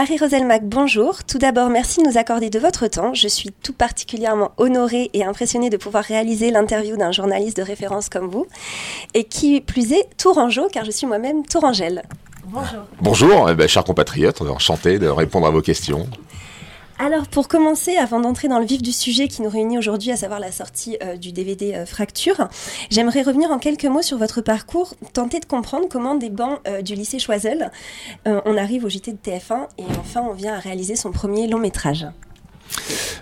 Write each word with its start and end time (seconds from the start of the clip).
Harry 0.00 0.16
Roselmack, 0.16 0.62
bonjour. 0.64 1.24
Tout 1.24 1.38
d'abord, 1.38 1.70
merci 1.70 2.00
de 2.00 2.08
nous 2.08 2.18
accorder 2.18 2.50
de 2.50 2.60
votre 2.60 2.86
temps. 2.86 3.14
Je 3.14 3.26
suis 3.26 3.50
tout 3.50 3.72
particulièrement 3.72 4.52
honorée 4.56 5.10
et 5.12 5.24
impressionnée 5.24 5.70
de 5.70 5.76
pouvoir 5.76 6.04
réaliser 6.04 6.52
l'interview 6.52 6.96
d'un 6.96 7.10
journaliste 7.10 7.56
de 7.56 7.62
référence 7.62 8.08
comme 8.08 8.28
vous, 8.28 8.46
et 9.14 9.24
qui 9.24 9.60
plus 9.60 9.92
est 9.92 10.06
tourangeau, 10.16 10.68
car 10.70 10.84
je 10.84 10.92
suis 10.92 11.08
moi-même 11.08 11.44
tourangelle. 11.44 12.04
Bonjour. 12.44 12.82
Bonjour, 13.00 13.50
eh 13.50 13.56
ben, 13.56 13.66
chers 13.66 13.82
compatriotes, 13.82 14.40
on 14.40 14.46
est 14.46 14.50
enchanté 14.50 15.00
de 15.00 15.08
répondre 15.08 15.48
à 15.48 15.50
vos 15.50 15.62
questions. 15.62 16.06
Alors 17.00 17.28
pour 17.28 17.46
commencer, 17.46 17.96
avant 17.96 18.18
d'entrer 18.18 18.48
dans 18.48 18.58
le 18.58 18.66
vif 18.66 18.82
du 18.82 18.90
sujet 18.90 19.28
qui 19.28 19.42
nous 19.42 19.48
réunit 19.48 19.78
aujourd'hui, 19.78 20.10
à 20.10 20.16
savoir 20.16 20.40
la 20.40 20.50
sortie 20.50 20.96
euh, 21.00 21.16
du 21.16 21.30
DVD 21.30 21.74
euh, 21.74 21.86
Fracture, 21.86 22.48
j'aimerais 22.90 23.22
revenir 23.22 23.52
en 23.52 23.60
quelques 23.60 23.84
mots 23.84 24.02
sur 24.02 24.18
votre 24.18 24.40
parcours, 24.40 24.94
tenter 25.12 25.38
de 25.38 25.44
comprendre 25.44 25.86
comment 25.88 26.16
des 26.16 26.28
bancs 26.28 26.58
euh, 26.66 26.82
du 26.82 26.96
lycée 26.96 27.20
Choiseul, 27.20 27.70
on 28.26 28.56
arrive 28.56 28.84
au 28.84 28.88
JT 28.88 29.12
de 29.12 29.18
TF1 29.18 29.68
et 29.78 29.84
enfin 30.00 30.22
on 30.28 30.34
vient 30.34 30.54
à 30.54 30.58
réaliser 30.58 30.96
son 30.96 31.12
premier 31.12 31.46
long 31.46 31.58
métrage. 31.58 32.06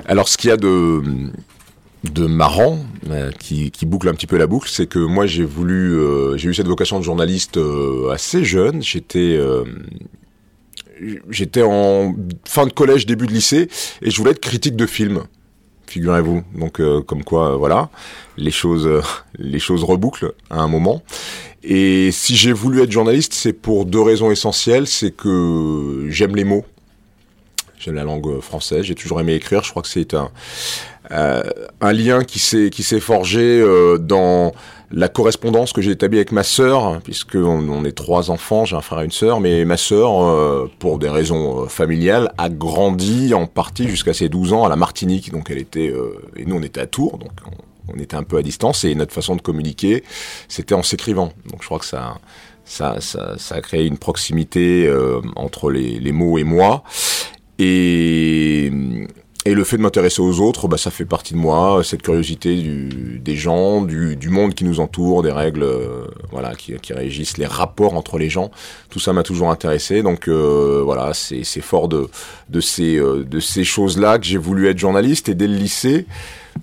Alors 0.06 0.28
ce 0.28 0.38
qu'il 0.38 0.48
y 0.48 0.52
a 0.52 0.56
de 0.56 1.02
de 2.04 2.26
marrant 2.26 2.78
qui, 3.38 3.72
boucle 3.82 4.08
un 4.08 4.14
petit 4.14 4.26
peu 4.26 4.36
la 4.36 4.46
boucle, 4.46 4.70
c'est 4.70 4.86
que 4.86 4.98
moi 4.98 5.26
j'ai 5.26 5.44
voulu, 5.44 5.98
j'ai 6.36 6.48
eu 6.48 6.54
cette 6.54 6.68
vocation 6.68 6.98
de 6.98 7.04
journaliste 7.04 7.58
assez 8.12 8.44
jeune. 8.44 8.82
J'étais 8.82 9.38
j'étais 11.30 11.62
en 11.62 12.14
fin 12.44 12.66
de 12.66 12.72
collège, 12.72 13.06
début 13.06 13.26
de 13.26 13.32
lycée, 13.32 13.68
et 14.02 14.10
je 14.10 14.16
voulais 14.16 14.32
être 14.32 14.40
critique 14.40 14.76
de 14.76 14.86
film. 14.86 15.24
Figurez-vous. 15.86 16.42
Donc, 16.54 16.80
euh, 16.80 17.00
comme 17.00 17.22
quoi, 17.22 17.52
euh, 17.52 17.56
voilà, 17.56 17.90
les 18.36 18.50
choses, 18.50 18.86
euh, 18.86 19.02
les 19.38 19.58
choses 19.58 19.84
rebouclent 19.84 20.32
à 20.50 20.60
un 20.60 20.68
moment. 20.68 21.02
Et 21.62 22.10
si 22.12 22.36
j'ai 22.36 22.52
voulu 22.52 22.82
être 22.82 22.92
journaliste, 22.92 23.32
c'est 23.32 23.52
pour 23.52 23.86
deux 23.86 24.00
raisons 24.00 24.30
essentielles. 24.30 24.86
C'est 24.86 25.10
que 25.10 26.06
j'aime 26.08 26.36
les 26.36 26.44
mots. 26.44 26.64
J'aime 27.78 27.94
la 27.94 28.04
langue 28.04 28.40
française. 28.40 28.84
J'ai 28.84 28.94
toujours 28.94 29.20
aimé 29.20 29.34
écrire. 29.34 29.62
Je 29.64 29.70
crois 29.70 29.82
que 29.82 29.88
c'est 29.88 30.14
un, 30.14 30.30
un 31.10 31.92
lien 31.92 32.24
qui 32.24 32.38
s'est, 32.38 32.70
qui 32.70 32.82
s'est 32.82 33.00
forgé 33.00 33.64
dans 34.00 34.52
la 34.92 35.08
correspondance 35.08 35.72
que 35.72 35.82
j'ai 35.82 35.90
établie 35.90 36.18
avec 36.18 36.32
ma 36.32 36.42
sœur, 36.42 37.00
puisque 37.02 37.36
on, 37.36 37.84
est 37.84 37.92
trois 37.92 38.30
enfants, 38.30 38.64
j'ai 38.64 38.76
un 38.76 38.80
frère 38.80 39.00
et 39.00 39.04
une 39.04 39.10
sœur, 39.10 39.40
mais 39.40 39.64
ma 39.64 39.76
sœur, 39.76 40.22
euh, 40.22 40.70
pour 40.78 40.98
des 40.98 41.08
raisons 41.08 41.64
euh, 41.64 41.66
familiales, 41.66 42.32
a 42.38 42.48
grandi 42.48 43.34
en 43.34 43.46
partie 43.46 43.88
jusqu'à 43.88 44.14
ses 44.14 44.28
12 44.28 44.52
ans 44.52 44.64
à 44.64 44.68
la 44.68 44.76
Martinique. 44.76 45.32
Donc 45.32 45.50
elle 45.50 45.58
était, 45.58 45.88
euh, 45.88 46.22
et 46.36 46.44
nous 46.44 46.56
on 46.56 46.62
était 46.62 46.80
à 46.80 46.86
Tours, 46.86 47.18
donc 47.18 47.32
on, 47.92 47.98
était 47.98 48.16
un 48.16 48.22
peu 48.22 48.36
à 48.36 48.42
distance, 48.42 48.84
et 48.84 48.94
notre 48.94 49.12
façon 49.12 49.36
de 49.36 49.42
communiquer, 49.42 50.04
c'était 50.48 50.74
en 50.74 50.82
s'écrivant. 50.82 51.32
Donc 51.50 51.62
je 51.62 51.66
crois 51.66 51.78
que 51.78 51.84
ça, 51.84 52.18
ça, 52.64 53.00
ça, 53.00 53.34
ça 53.38 53.56
a 53.56 53.60
créé 53.60 53.86
une 53.86 53.98
proximité 53.98 54.92
entre 55.34 55.70
les, 55.70 55.98
les 55.98 56.12
mots 56.12 56.38
et 56.38 56.44
moi. 56.44 56.84
Et 57.58 58.70
et 59.46 59.54
le 59.54 59.62
fait 59.62 59.76
de 59.76 59.82
m'intéresser 59.82 60.20
aux 60.20 60.40
autres, 60.40 60.66
bah, 60.66 60.76
ça 60.76 60.90
fait 60.90 61.04
partie 61.04 61.32
de 61.32 61.38
moi, 61.38 61.82
cette 61.84 62.02
curiosité 62.02 62.56
du, 62.56 63.20
des 63.20 63.36
gens, 63.36 63.80
du, 63.80 64.16
du, 64.16 64.28
monde 64.28 64.54
qui 64.54 64.64
nous 64.64 64.80
entoure, 64.80 65.22
des 65.22 65.30
règles 65.30 65.62
euh, 65.62 66.04
voilà, 66.32 66.56
qui, 66.56 66.74
qui, 66.80 66.92
régissent 66.92 67.38
les 67.38 67.46
rapports 67.46 67.94
entre 67.94 68.18
les 68.18 68.28
gens. 68.28 68.50
Tout 68.90 68.98
ça 68.98 69.12
m'a 69.12 69.22
toujours 69.22 69.52
intéressé. 69.52 70.02
Donc 70.02 70.26
euh, 70.26 70.82
voilà, 70.84 71.14
c'est 71.14 71.44
fort 71.60 71.86
de, 71.86 72.08
de 72.48 72.60
ces, 72.60 72.96
euh, 72.96 73.24
ces 73.38 73.62
choses-là 73.62 74.18
que 74.18 74.26
j'ai 74.26 74.36
voulu 74.36 74.66
être 74.66 74.78
journaliste. 74.78 75.28
Et 75.28 75.36
dès 75.36 75.46
le 75.46 75.54
lycée, 75.54 76.06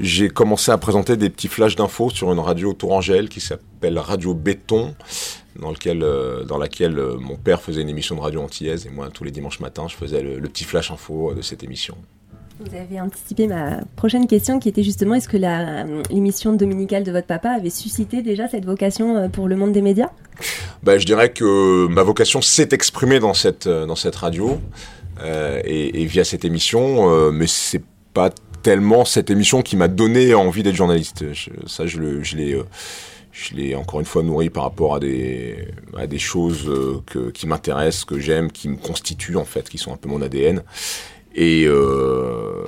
j'ai 0.02 0.28
commencé 0.28 0.70
à 0.70 0.78
présenter 0.78 1.16
des 1.16 1.30
petits 1.30 1.48
flashs 1.48 1.78
d'infos 1.78 2.09
sur 2.09 2.34
une 2.34 2.39
radio 2.39 2.73
tourangelle 2.73 3.30
qui 3.30 3.39
s'appelle 3.39 3.98
Radio 3.98 4.34
Béton 4.34 4.94
dans, 5.58 5.72
lequel, 5.72 6.06
dans 6.50 6.58
laquelle 6.58 7.02
mon 7.17 7.38
père 7.38 7.61
faisait 7.61 7.81
une 7.81 7.89
émission 7.89 8.16
de 8.16 8.22
radio 8.22 8.42
antillaise 8.42 8.86
et 8.88 8.89
moi 8.89 9.09
tous 9.14 9.23
les 9.23 9.31
dimanches 9.31 9.59
matins 9.59 9.88
je 9.88 9.95
faisais 9.95 10.22
le 10.22 10.50
petit 10.50 10.64
flash 10.64 10.92
info 10.92 11.34
de 11.34 11.42
cette 11.42 11.64
émission. 11.64 11.95
Vous 12.66 12.78
avez 12.78 13.02
anticipé 13.02 13.47
ma 13.47 13.81
prochaine 13.97 14.25
question 14.25 14.58
qui 14.58 14.69
était 14.69 14.83
justement 14.83 15.16
est-ce 15.16 15.28
que 15.28 15.38
l'émission 16.14 16.53
dominicale 16.53 17.03
de 17.03 17.11
votre 17.11 17.28
papa 17.28 17.50
avait 17.50 17.70
suscité 17.70 18.21
déjà 18.21 18.48
cette 18.48 18.64
vocation 18.64 19.17
euh, 19.17 19.27
pour 19.27 19.49
le 19.49 19.58
monde 19.58 19.73
des 19.73 19.82
médias? 19.82 20.11
Ben, 20.82 20.98
Je 20.98 21.05
dirais 21.05 21.33
que 21.33 21.87
ma 21.87 22.04
vocation 22.04 22.42
s'est 22.42 22.70
exprimée 22.71 23.20
dans 23.20 23.33
cette, 23.33 23.67
euh, 23.67 23.86
dans 23.86 23.98
cette 23.98 24.15
radio 24.15 24.60
euh, 25.21 25.61
et, 25.65 26.05
via 26.05 26.23
cette 26.23 26.45
émission, 26.45 27.11
euh, 27.11 27.32
mais 27.32 27.48
c'est 27.48 27.83
pas 28.14 28.30
tellement 28.61 29.04
cette 29.04 29.30
émission 29.30 29.61
qui 29.61 29.76
m'a 29.76 29.89
donné 29.89 30.33
envie 30.33 30.64
d'être 30.64 30.76
journaliste. 30.76 31.26
ça, 31.67 31.86
je, 31.86 31.99
l'ai 31.99 32.58
je 33.33 33.55
l'ai 33.55 33.76
encore 33.76 33.99
une 33.99 34.05
fois 34.05 34.23
nourri 34.23 34.49
par 34.49 34.64
rapport 34.64 34.95
à 34.95 34.99
des, 35.02 35.67
à 35.98 36.08
des 36.08 36.20
choses 36.20 36.71
qui 37.33 37.45
m'intéressent, 37.45 38.05
que 38.05 38.20
j'aime, 38.20 38.52
qui 38.52 38.70
me 38.70 38.77
constituent 38.77 39.36
en 39.36 39.43
fait, 39.43 39.67
qui 39.67 39.77
sont 39.77 39.92
un 39.92 39.98
peu 39.98 40.08
mon 40.08 40.21
ADN. 40.21 40.64
Et 41.36 41.66
euh, 41.66 42.64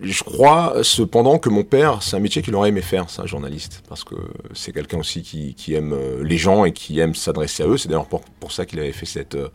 je 0.00 0.22
crois 0.22 0.82
cependant 0.82 1.38
que 1.38 1.48
mon 1.48 1.64
père, 1.64 2.02
c'est 2.02 2.16
un 2.16 2.20
métier 2.20 2.42
qu'il 2.42 2.54
aurait 2.54 2.70
aimé 2.70 2.82
faire, 2.82 3.06
un 3.18 3.26
journaliste, 3.26 3.82
parce 3.88 4.04
que 4.04 4.14
c'est 4.54 4.72
quelqu'un 4.72 4.98
aussi 4.98 5.22
qui, 5.22 5.74
aime 5.74 5.92
euh, 5.92 6.22
les 6.22 6.38
gens 6.38 6.64
et 6.64 6.72
qui 6.72 6.98
aime 7.00 7.14
s'adresser 7.14 7.62
à 7.62 7.66
eux. 7.66 7.76
C'est 7.76 7.88
d'ailleurs 7.88 8.06
pour, 8.06 8.52
ça 8.52 8.64
qu'il 8.64 8.78
avait 8.78 8.92
fait 8.92 9.06
cette, 9.06 9.34
euh, 9.34 9.48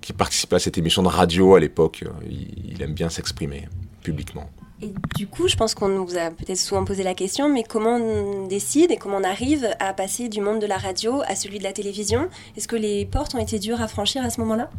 qui 0.00 0.12
participait 0.12 0.56
à 0.56 0.58
cette 0.58 0.78
émission 0.78 1.02
de 1.02 1.08
radio 1.08 1.54
à 1.54 1.60
l'époque. 1.60 2.04
Il, 2.28 2.72
il, 2.72 2.82
aime 2.82 2.94
bien 2.94 3.08
s'exprimer 3.08 3.68
publiquement. 4.02 4.50
Et 4.80 4.92
du 5.14 5.28
coup, 5.28 5.46
je 5.46 5.54
pense 5.54 5.76
qu'on 5.76 6.04
vous 6.04 6.18
a 6.18 6.30
peut-être 6.30 6.58
souvent 6.58 6.84
posé 6.84 7.04
la 7.04 7.14
question, 7.14 7.48
mais 7.48 7.62
comment 7.62 7.96
on 7.98 8.48
décide 8.48 8.90
et 8.90 8.96
comment 8.96 9.18
on 9.18 9.24
arrive 9.24 9.68
à 9.78 9.92
passer 9.92 10.28
du 10.28 10.40
monde 10.40 10.60
de 10.60 10.66
la 10.66 10.76
radio 10.76 11.22
à 11.28 11.36
celui 11.36 11.60
de 11.60 11.64
la 11.64 11.72
télévision? 11.72 12.28
Est-ce 12.56 12.66
que 12.66 12.74
les 12.74 13.06
portes 13.06 13.36
ont 13.36 13.38
été 13.38 13.60
dures 13.60 13.80
à 13.80 13.86
franchir 13.86 14.24
à 14.24 14.30
ce 14.30 14.40
moment-là? 14.40 14.70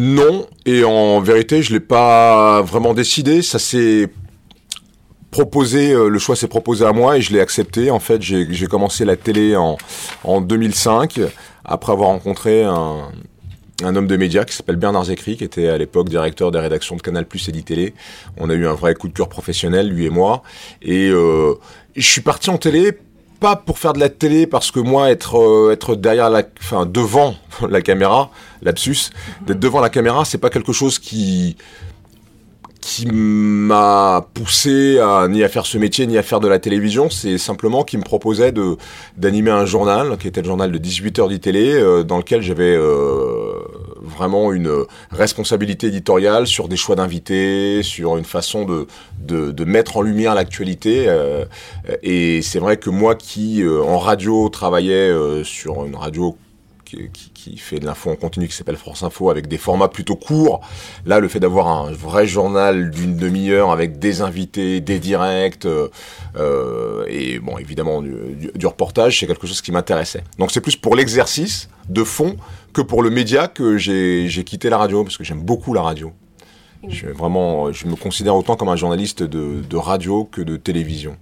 Non, 0.00 0.46
et 0.64 0.84
en 0.84 1.20
vérité, 1.20 1.60
je 1.60 1.72
l'ai 1.72 1.80
pas 1.80 2.62
vraiment 2.62 2.94
décidé. 2.94 3.42
Ça 3.42 3.58
s'est 3.58 4.08
proposé, 5.32 5.90
euh, 5.90 6.08
le 6.08 6.20
choix 6.20 6.36
s'est 6.36 6.46
proposé 6.46 6.86
à 6.86 6.92
moi 6.92 7.16
et 7.16 7.20
je 7.20 7.32
l'ai 7.32 7.40
accepté. 7.40 7.90
En 7.90 7.98
fait, 7.98 8.22
j'ai 8.22 8.66
commencé 8.68 9.04
la 9.04 9.16
télé 9.16 9.56
en, 9.56 9.76
en 10.22 10.40
2005 10.40 11.18
après 11.64 11.90
avoir 11.90 12.10
rencontré 12.10 12.62
un, 12.62 13.10
homme 13.82 14.06
de 14.06 14.16
médias 14.16 14.44
qui 14.44 14.54
s'appelle 14.54 14.76
Bernard 14.76 15.06
Zécry, 15.06 15.36
qui 15.36 15.42
était 15.42 15.66
à 15.66 15.76
l'époque 15.76 16.08
directeur 16.08 16.52
des 16.52 16.60
rédactions 16.60 16.94
de 16.94 17.02
Canal 17.02 17.26
Plus 17.26 17.48
et 17.48 17.52
d'ITélé. 17.52 17.94
On 18.36 18.50
a 18.50 18.54
eu 18.54 18.68
un 18.68 18.74
vrai 18.74 18.94
coup 18.94 19.08
de 19.08 19.14
cœur 19.14 19.28
professionnel, 19.28 19.88
lui 19.88 20.06
et 20.06 20.10
moi. 20.10 20.44
Et 20.80 21.08
euh, 21.08 21.54
je 21.96 22.06
suis 22.06 22.20
parti 22.20 22.50
en 22.50 22.58
télé 22.58 22.92
pas 23.40 23.56
pour 23.56 23.78
faire 23.78 23.92
de 23.92 24.00
la 24.00 24.08
télé 24.08 24.46
parce 24.46 24.70
que 24.70 24.80
moi 24.80 25.10
être 25.10 25.38
euh, 25.38 25.72
être 25.72 25.94
derrière 25.94 26.30
la 26.30 26.42
enfin 26.60 26.86
devant 26.86 27.34
la 27.68 27.80
caméra 27.82 28.30
lapsus 28.62 29.10
d'être 29.46 29.60
devant 29.60 29.80
la 29.80 29.90
caméra 29.90 30.24
c'est 30.24 30.38
pas 30.38 30.50
quelque 30.50 30.72
chose 30.72 30.98
qui 30.98 31.56
qui 32.88 33.06
m'a 33.06 34.26
poussé 34.34 34.98
à 34.98 35.28
ni 35.28 35.42
à 35.42 35.48
faire 35.48 35.66
ce 35.66 35.76
métier 35.76 36.06
ni 36.06 36.16
à 36.16 36.22
faire 36.22 36.40
de 36.40 36.48
la 36.48 36.58
télévision, 36.58 37.10
c'est 37.10 37.36
simplement 37.36 37.84
qu'il 37.84 37.98
me 37.98 38.04
proposait 38.04 38.50
de 38.50 38.76
d'animer 39.16 39.50
un 39.50 39.66
journal 39.66 40.16
qui 40.16 40.28
était 40.28 40.40
le 40.40 40.46
journal 40.46 40.72
de 40.72 40.78
18 40.78 41.18
heures 41.18 41.28
d'ITélé 41.28 41.74
euh, 41.74 42.02
dans 42.02 42.16
lequel 42.16 42.40
j'avais 42.40 42.74
euh, 42.74 43.47
vraiment 44.08 44.52
une 44.52 44.84
responsabilité 45.10 45.88
éditoriale 45.88 46.46
sur 46.46 46.68
des 46.68 46.76
choix 46.76 46.96
d'invités, 46.96 47.82
sur 47.82 48.16
une 48.16 48.24
façon 48.24 48.64
de, 48.64 48.86
de, 49.20 49.64
mettre 49.64 49.98
en 49.98 50.02
lumière 50.02 50.34
l'actualité. 50.34 51.04
Euh, 51.08 51.44
et 52.02 52.42
c'est 52.42 52.58
vrai 52.58 52.76
que 52.76 52.90
moi 52.90 53.14
qui 53.14 53.62
en 53.66 53.98
radio 53.98 54.48
travaillais 54.48 55.12
sur 55.44 55.84
une 55.84 55.96
radio 55.96 56.36
qui, 57.34 57.56
fait 57.56 57.78
de 57.78 57.86
l'info 57.86 58.10
en 58.10 58.16
continu 58.16 58.48
qui 58.48 58.54
s'appelle 58.54 58.76
France 58.76 59.02
Info 59.02 59.30
avec 59.30 59.48
des 59.48 59.58
formats 59.58 59.88
plutôt 59.88 60.16
courts. 60.16 60.60
Là, 61.06 61.20
le 61.20 61.28
fait 61.28 61.40
d'avoir 61.40 61.68
un 61.68 61.92
vrai 61.92 62.26
journal 62.26 62.90
d'une 62.90 63.16
demi-heure 63.16 63.70
avec 63.70 63.98
des 63.98 64.22
invités, 64.22 64.80
des 64.80 64.98
directs 64.98 65.66
euh, 65.66 65.88
euh, 66.36 67.04
et 67.08 67.38
bon, 67.38 67.58
évidemment 67.58 68.02
du, 68.02 68.66
reportage, 68.66 69.18
c'est 69.18 69.26
quelque 69.26 69.46
chose 69.46 69.62
qui 69.62 69.72
m'intéressait. 69.72 70.24
Donc 70.38 70.50
c'est 70.50 70.60
plus 70.60 70.76
pour 70.76 70.94
l'exercice 70.94 71.68
de 71.88 72.04
fond 72.04 72.36
que 72.72 72.80
pour 72.80 73.02
le 73.02 73.10
média 73.10 73.48
que 73.48 73.76
j'ai 73.78 74.44
quitté 74.44 74.70
la 74.70 74.78
radio 74.78 75.02
parce 75.04 75.16
que 75.16 75.24
j'aime 75.24 75.42
beaucoup 75.42 75.74
la 75.74 75.82
radio. 75.82 76.12
Je, 76.86 77.08
vraiment, 77.08 77.72
je 77.72 77.88
me 77.88 77.96
considère 77.96 78.36
autant 78.36 78.54
comme 78.54 78.68
un 78.68 78.76
journaliste 78.76 79.24
de, 79.24 79.62
de 79.68 79.76
radio 79.76 80.24
que 80.24 80.40
de 80.40 80.56
télévision. 80.56 81.16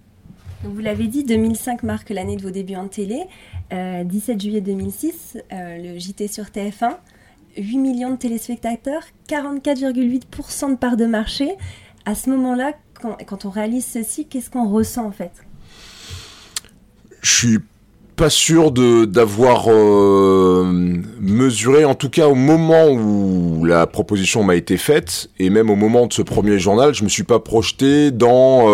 Vous 0.65 0.81
l'avez 0.81 1.07
dit, 1.07 1.25
2005 1.25 1.83
marque 1.83 2.11
l'année 2.11 2.37
de 2.37 2.43
vos 2.43 2.51
débuts 2.51 2.77
en 2.77 2.89
télé. 2.89 3.25
17 3.71 3.73
euh, 3.73 4.41
juillet 4.41 4.61
2006, 4.61 5.39
euh, 5.53 5.79
le 5.79 5.99
JT 5.99 6.29
sur 6.29 6.45
TF1, 6.45 6.97
8 7.57 7.79
millions 7.79 8.11
de 8.11 8.17
téléspectateurs, 8.17 9.03
44,8% 9.29 10.71
de 10.71 10.77
part 10.77 10.97
de 10.97 11.07
marché. 11.07 11.57
À 12.05 12.15
ce 12.15 12.31
moment-là, 12.31 12.73
quand, 13.01 13.17
quand, 13.27 13.45
on 13.45 13.51
réalise 13.51 13.87
ceci, 13.87 14.27
qu'est-ce 14.27 14.51
qu'on 14.51 14.69
ressent 14.69 15.07
en 15.07 15.13
fait? 15.13 15.33
Je 17.23 17.35
suis 17.35 17.59
pas 18.17 18.31
sûr 18.31 18.73
d'avoir 18.73 19.67
euh, 19.69 20.65
mesuré, 21.21 21.85
en 21.85 21.95
tout 21.95 22.11
cas 22.11 22.29
au 22.29 22.35
moment 22.35 22.89
où 22.89 23.65
la 23.65 23.87
proposition 23.87 24.43
m'a 24.43 24.57
été 24.57 24.77
faite, 24.77 25.29
et 25.39 25.51
même 25.51 25.71
au 25.71 25.77
moment 25.77 26.07
de 26.07 26.13
ce 26.13 26.23
premier 26.23 26.59
journal, 26.59 26.95
je 26.95 27.05
me 27.05 27.09
suis 27.09 27.25
pas 27.25 27.39
projeté 27.39 28.11
dans 28.11 28.67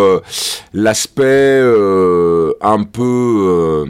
l'aspect 0.73 1.61
un 2.61 2.83
peu 2.83 3.85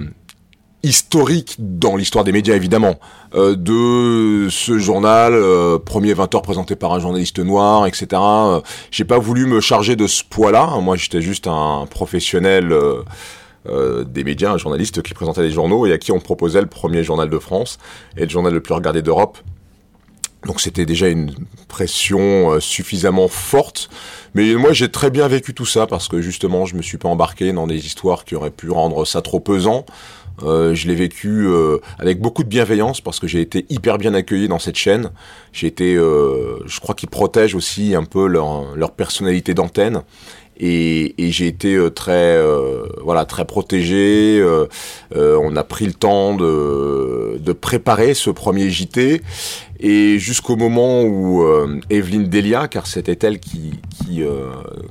historique 0.84 1.56
dans 1.60 1.96
l'histoire 1.96 2.24
des 2.26 2.34
médias 2.34 2.56
évidemment. 2.56 3.00
Euh, 3.36 3.56
de 3.56 4.48
ce 4.52 4.78
journal 4.78 5.34
euh, 5.34 5.80
premier 5.80 6.14
20 6.14 6.36
heures 6.36 6.44
présenté 6.44 6.76
par 6.76 6.94
un 6.94 7.00
journaliste 7.00 7.40
noir 7.40 7.88
etc 7.88 8.08
euh, 8.14 8.62
j'ai 8.92 9.06
pas 9.06 9.18
voulu 9.18 9.48
me 9.48 9.60
charger 9.60 9.96
de 9.96 10.06
ce 10.06 10.24
poids 10.24 10.52
là 10.52 10.68
moi 10.82 10.98
j'étais 10.98 11.22
juste 11.22 11.48
un 11.48 11.88
professionnel 11.90 12.72
des 13.66 14.24
médias 14.24 14.52
un 14.52 14.58
journaliste 14.58 15.02
qui 15.02 15.14
présentait 15.14 15.42
des 15.42 15.52
journaux 15.52 15.86
et 15.86 15.94
à 15.94 15.98
qui 15.98 16.12
on 16.12 16.20
proposait 16.20 16.62
le 16.62 16.68
premier 16.68 17.04
journal 17.04 17.30
de 17.30 17.40
France 17.40 17.78
et 18.18 18.24
le 18.24 18.30
journal 18.30 18.54
le 18.54 18.62
plus 18.62 18.74
regardé 18.74 19.02
d'Europe. 19.02 19.38
Donc 20.46 20.60
c'était 20.60 20.86
déjà 20.86 21.08
une 21.08 21.34
pression 21.70 22.60
suffisamment 22.60 23.30
forte. 23.30 23.90
Mais 24.36 24.54
moi 24.56 24.74
j'ai 24.74 24.90
très 24.90 25.10
bien 25.10 25.30
vécu 25.30 25.54
tout 25.54 25.66
ça 25.66 25.88
parce 25.88 26.10
que 26.10 26.20
justement 26.22 26.66
je 26.66 26.76
me 26.76 26.82
suis 26.82 26.98
pas 26.98 27.08
embarqué 27.08 27.54
dans 27.54 27.68
des 27.68 27.86
histoires 27.86 28.26
qui 28.26 28.36
auraient 28.36 28.52
pu 28.52 28.70
rendre 28.70 29.06
ça 29.06 29.22
trop 29.22 29.40
pesant. 29.40 29.86
Euh, 30.42 30.74
je 30.74 30.88
l'ai 30.88 30.96
vécu 30.96 31.48
euh, 31.48 31.78
avec 32.00 32.20
beaucoup 32.20 32.44
de 32.44 32.50
bienveillance 32.50 33.02
parce 33.02 33.20
que 33.20 33.28
j'ai 33.28 33.42
été 33.42 33.66
hyper 33.70 33.98
bien 33.98 34.14
accueilli 34.14 34.48
dans 34.48 34.60
cette 34.60 34.78
chaîne. 34.78 35.12
J'ai 35.52 35.68
été, 35.68 35.96
euh, 35.96 36.60
je 36.66 36.80
crois 36.80 36.96
qu'ils 36.96 37.10
protègent 37.10 37.56
aussi 37.56 37.94
un 37.94 38.04
peu 38.04 38.26
leur, 38.26 38.76
leur 38.76 38.92
personnalité 38.92 39.54
d'antenne 39.54 40.02
et, 40.58 41.24
et 41.24 41.32
j'ai 41.32 41.48
été 41.48 41.76
euh, 41.76 41.90
très 41.90 42.38
euh, 42.38 42.86
voilà 43.04 43.26
très 43.26 43.46
protégé. 43.46 44.40
Euh, 44.40 44.68
on 45.14 45.56
a 45.56 45.64
pris 45.64 45.86
le 45.86 45.94
temps 45.94 46.36
de, 46.36 47.38
de 47.40 47.54
préparer 47.54 48.14
ce 48.14 48.30
premier 48.30 48.70
JT 48.70 49.22
et 49.80 50.18
jusqu'au 50.18 50.56
moment 50.56 51.04
où 51.04 51.46
Evelyne 51.90 52.30
Delia, 52.30 52.68
car 52.70 52.88
c'était 52.88 53.28
elle 53.28 53.40
qui 53.40 53.74
qui 53.90 54.24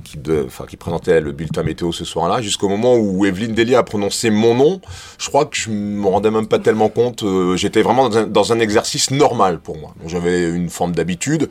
qui, 0.03 0.17
de, 0.17 0.43
enfin, 0.45 0.65
qui 0.67 0.77
présentait 0.77 1.19
le 1.19 1.31
bulletin 1.31 1.63
météo 1.63 1.91
ce 1.91 2.05
soir-là, 2.05 2.41
jusqu'au 2.41 2.69
moment 2.69 2.95
où 2.95 3.25
Evelyne 3.25 3.55
Delia 3.55 3.79
a 3.79 3.83
prononcé 3.83 4.29
mon 4.29 4.53
nom, 4.53 4.81
je 5.17 5.29
crois 5.29 5.45
que 5.45 5.57
je 5.57 5.71
me 5.71 6.05
rendais 6.05 6.29
même 6.29 6.47
pas 6.47 6.59
tellement 6.59 6.89
compte. 6.89 7.23
J'étais 7.55 7.81
vraiment 7.81 8.09
dans 8.09 8.17
un, 8.17 8.27
dans 8.27 8.53
un, 8.53 8.59
exercice 8.59 9.09
normal 9.09 9.59
pour 9.59 9.77
moi. 9.77 9.95
J'avais 10.05 10.47
une 10.49 10.69
forme 10.69 10.93
d'habitude 10.93 11.49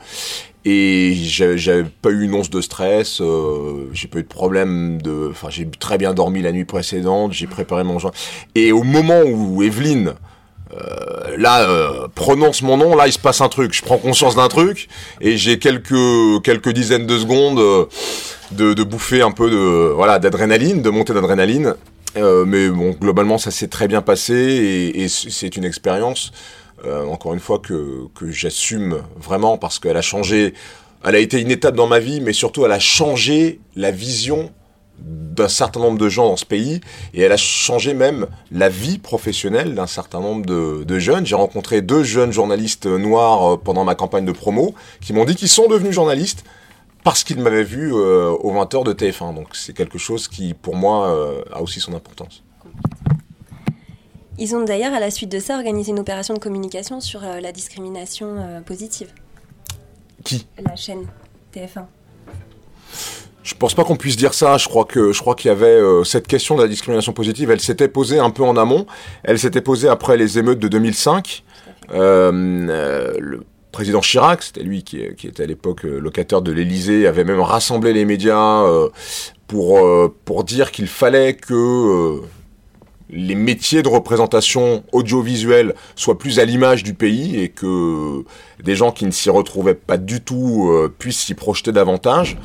et 0.65 1.13
j'avais 1.15 1.83
pas 1.83 2.09
eu 2.09 2.23
une 2.23 2.33
once 2.33 2.49
de 2.49 2.61
stress, 2.61 3.19
euh, 3.19 3.89
j'ai 3.91 4.07
pas 4.07 4.19
eu 4.19 4.23
de 4.23 4.27
problème 4.27 5.01
de, 5.01 5.29
enfin 5.31 5.49
j'ai 5.49 5.69
très 5.69 5.97
bien 5.97 6.13
dormi 6.13 6.41
la 6.41 6.51
nuit 6.51 6.65
précédente, 6.65 7.33
j'ai 7.33 7.47
préparé 7.47 7.83
mon 7.83 7.99
genre. 7.99 8.13
Et 8.55 8.71
au 8.71 8.83
moment 8.83 9.21
où 9.25 9.61
Evelyne 9.61 10.13
euh, 10.73 11.35
là 11.37 11.69
euh, 11.69 12.07
prononce 12.15 12.61
mon 12.61 12.77
nom, 12.77 12.95
là 12.95 13.07
il 13.07 13.13
se 13.13 13.19
passe 13.19 13.41
un 13.41 13.49
truc, 13.49 13.73
je 13.73 13.81
prends 13.81 13.97
conscience 13.97 14.35
d'un 14.35 14.47
truc 14.47 14.87
et 15.19 15.37
j'ai 15.37 15.59
quelques 15.59 16.41
quelques 16.43 16.69
dizaines 16.69 17.05
de 17.05 17.17
secondes 17.17 17.59
euh, 17.59 17.85
de, 18.51 18.73
de 18.73 18.83
bouffer 18.83 19.21
un 19.21 19.31
peu 19.31 19.49
de 19.49 19.91
voilà 19.93 20.17
d'adrénaline, 20.19 20.81
de 20.81 20.89
montée 20.89 21.13
d'adrénaline. 21.13 21.75
Euh, 22.15 22.45
mais 22.45 22.69
bon 22.69 22.91
globalement 22.91 23.39
ça 23.39 23.49
s'est 23.49 23.67
très 23.67 23.87
bien 23.87 24.03
passé 24.03 24.91
et 24.95 25.07
c'est 25.09 25.57
une 25.57 25.65
expérience 25.65 26.31
euh, 26.85 27.05
encore 27.05 27.33
une 27.33 27.39
fois, 27.39 27.59
que, 27.59 28.07
que 28.15 28.31
j'assume 28.31 29.01
vraiment 29.17 29.57
parce 29.57 29.79
qu'elle 29.79 29.97
a 29.97 30.01
changé, 30.01 30.53
elle 31.03 31.15
a 31.15 31.19
été 31.19 31.39
une 31.39 31.51
étape 31.51 31.75
dans 31.75 31.87
ma 31.87 31.99
vie, 31.99 32.21
mais 32.21 32.33
surtout 32.33 32.65
elle 32.65 32.71
a 32.71 32.79
changé 32.79 33.59
la 33.75 33.91
vision 33.91 34.51
d'un 34.99 35.47
certain 35.47 35.79
nombre 35.79 35.97
de 35.97 36.07
gens 36.07 36.27
dans 36.27 36.37
ce 36.37 36.45
pays 36.45 36.79
et 37.13 37.21
elle 37.21 37.31
a 37.31 37.37
changé 37.37 37.93
même 37.93 38.27
la 38.51 38.69
vie 38.69 38.99
professionnelle 38.99 39.73
d'un 39.73 39.87
certain 39.87 40.19
nombre 40.19 40.45
de, 40.45 40.99
jeunes. 40.99 41.25
J'ai 41.25 41.35
rencontré 41.35 41.81
deux 41.81 42.03
jeunes 42.03 42.31
journalistes 42.31 42.85
noirs 42.85 43.53
euh, 43.53 43.57
pendant 43.57 43.83
ma 43.83 43.95
campagne 43.95 44.25
de 44.25 44.31
promo 44.31 44.75
qui 45.01 45.13
m'ont 45.13 45.25
dit 45.25 45.35
qu'ils 45.35 45.49
sont 45.49 45.67
devenus 45.67 45.93
journalistes 45.93 46.43
parce 47.03 47.23
qu'ils 47.23 47.39
m'avaient 47.39 47.63
vu 47.63 47.93
euh, 47.93 48.29
aux 48.29 48.53
20h 48.53 48.85
de 48.85 48.93
TF1. 48.93 49.33
Donc 49.35 49.55
c'est 49.55 49.73
quelque 49.73 49.97
chose 49.97 50.27
qui 50.27 50.53
pour 50.53 50.75
moi 50.75 51.35
a 51.51 51.61
aussi 51.61 51.79
son 51.79 51.93
importance. 51.95 52.43
Ils 54.39 54.55
ont 54.55 54.63
d'ailleurs, 54.63 54.93
à 54.93 54.99
la 54.99 55.11
suite 55.11 55.31
de 55.31 55.39
ça, 55.39 55.55
organisé 55.55 55.91
une 55.91 55.99
opération 55.99 56.33
de 56.33 56.39
communication 56.39 56.99
sur 56.99 57.23
euh, 57.23 57.39
la 57.39 57.51
discrimination 57.51 58.35
euh, 58.37 58.61
positive. 58.61 59.09
Qui? 60.23 60.47
La 60.63 60.75
chaîne 60.75 61.05
TF1. 61.53 61.85
Je 63.43 63.53
pense 63.55 63.73
pas 63.73 63.83
qu'on 63.83 63.97
puisse 63.97 64.15
dire 64.15 64.33
ça. 64.33 64.57
Je 64.57 64.67
crois 64.67 64.85
que 64.85 65.11
je 65.11 65.19
crois 65.19 65.35
qu'il 65.35 65.49
y 65.49 65.51
avait 65.51 65.67
euh, 65.67 66.03
cette 66.05 66.27
question 66.27 66.55
de 66.55 66.61
la 66.61 66.67
discrimination 66.69 67.11
positive. 67.11 67.51
Elle 67.51 67.59
s'était 67.59 67.89
posée 67.89 68.19
un 68.19 68.29
peu 68.29 68.43
en 68.43 68.55
amont. 68.55 68.87
Elle 69.23 69.37
s'était 69.37 69.61
posée 69.61 69.89
après 69.89 70.15
les 70.15 70.39
émeutes 70.39 70.59
de 70.59 70.69
2005. 70.69 71.43
Euh, 71.93 72.31
euh, 72.69 73.13
le 73.19 73.43
président 73.73 73.99
Chirac, 73.99 74.43
c'était 74.43 74.63
lui 74.63 74.83
qui, 74.83 75.01
qui, 75.17 75.27
était 75.27 75.43
à 75.43 75.45
l'époque 75.45 75.83
locataire 75.83 76.41
de 76.41 76.53
l'Élysée, 76.53 77.05
avait 77.05 77.25
même 77.25 77.41
rassemblé 77.41 77.91
les 77.91 78.05
médias 78.05 78.63
pour 79.47 79.79
pour 80.23 80.43
dire 80.45 80.71
qu'il 80.71 80.87
fallait 80.87 81.33
que 81.33 82.21
les 83.13 83.35
métiers 83.35 83.83
de 83.83 83.87
représentation 83.87 84.83
audiovisuelle 84.91 85.75
soient 85.95 86.17
plus 86.17 86.39
à 86.39 86.45
l'image 86.45 86.83
du 86.83 86.93
pays 86.93 87.39
et 87.39 87.49
que 87.49 88.23
des 88.63 88.75
gens 88.75 88.91
qui 88.91 89.05
ne 89.05 89.11
s'y 89.11 89.29
retrouvaient 89.29 89.75
pas 89.75 89.97
du 89.97 90.21
tout 90.21 90.69
euh, 90.69 90.93
puissent 90.97 91.19
s'y 91.19 91.33
projeter 91.33 91.71
davantage. 91.71 92.37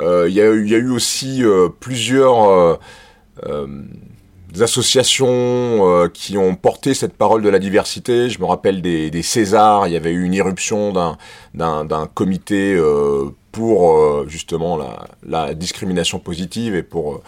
Euh, 0.00 0.26
il 0.28 0.34
y, 0.34 0.40
a 0.40 0.44
eu 0.46 0.90
aussi 0.90 1.44
euh, 1.44 1.68
plusieurs 1.68 2.78
associations 4.60 6.08
qui 6.12 6.38
ont 6.38 6.54
porté 6.54 6.94
cette 6.94 7.14
parole 7.14 7.42
de 7.42 7.48
la 7.48 7.58
diversité. 7.58 8.30
Je 8.30 8.38
me 8.38 8.44
rappelle 8.44 8.82
des, 8.82 9.10
des 9.10 9.22
Césars, 9.22 9.88
il 9.88 9.94
y 9.94 9.96
avait 9.96 10.12
eu 10.12 10.24
une 10.24 10.34
irruption 10.34 10.92
d'un 11.54 12.06
comité 12.14 12.78
pour 13.50 14.28
justement 14.28 14.78
la, 15.26 15.54
discrimination 15.54 16.18
positive 16.18 16.74
et 16.74 16.82
pour 16.82 17.22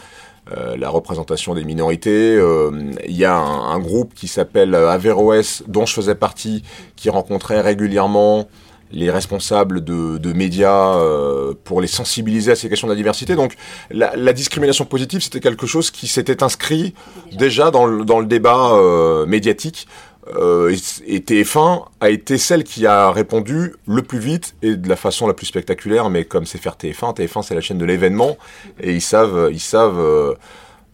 euh, 0.52 0.76
la 0.76 0.90
représentation 0.90 1.54
des 1.54 1.64
minorités. 1.64 2.36
Euh, 2.36 2.70
il 3.06 3.16
y 3.16 3.24
a 3.24 3.34
un, 3.34 3.72
un 3.74 3.78
groupe 3.78 4.14
qui 4.14 4.28
s'appelle 4.28 4.74
Averroès, 4.74 5.62
dont 5.68 5.86
je 5.86 5.94
faisais 5.94 6.14
partie, 6.14 6.62
qui 6.96 7.10
rencontrait 7.10 7.60
régulièrement 7.60 8.46
les 8.92 9.10
responsables 9.10 9.82
de, 9.82 10.18
de 10.18 10.32
médias 10.32 10.96
euh, 10.96 11.52
pour 11.64 11.80
les 11.80 11.88
sensibiliser 11.88 12.52
à 12.52 12.56
ces 12.56 12.68
questions 12.68 12.86
de 12.86 12.92
la 12.92 12.96
diversité. 12.96 13.34
Donc 13.34 13.54
la, 13.90 14.14
la 14.14 14.32
discrimination 14.32 14.84
positive, 14.84 15.20
c'était 15.20 15.40
quelque 15.40 15.66
chose 15.66 15.90
qui 15.90 16.06
s'était 16.06 16.42
inscrit 16.42 16.94
déjà 17.32 17.70
dans 17.70 17.86
le, 17.86 18.04
dans 18.04 18.20
le 18.20 18.26
débat 18.26 18.72
euh, 18.74 19.26
médiatique 19.26 19.88
euh, 20.36 20.74
et 21.06 21.18
TF1 21.18 21.84
a 22.00 22.08
été 22.08 22.38
celle 22.38 22.64
qui 22.64 22.86
a 22.86 23.10
répondu 23.10 23.74
le 23.86 24.02
plus 24.02 24.18
vite 24.18 24.54
et 24.62 24.76
de 24.76 24.88
la 24.88 24.96
façon 24.96 25.26
la 25.26 25.34
plus 25.34 25.46
spectaculaire, 25.46 26.08
mais 26.08 26.24
comme 26.24 26.46
c'est 26.46 26.58
faire 26.58 26.76
TF1, 26.80 27.16
TF1 27.16 27.42
c'est 27.42 27.54
la 27.54 27.60
chaîne 27.60 27.78
de 27.78 27.84
l'événement 27.84 28.38
et 28.80 28.94
ils 28.94 29.02
savent, 29.02 29.50
ils 29.52 29.60
savent 29.60 29.98
euh, 29.98 30.34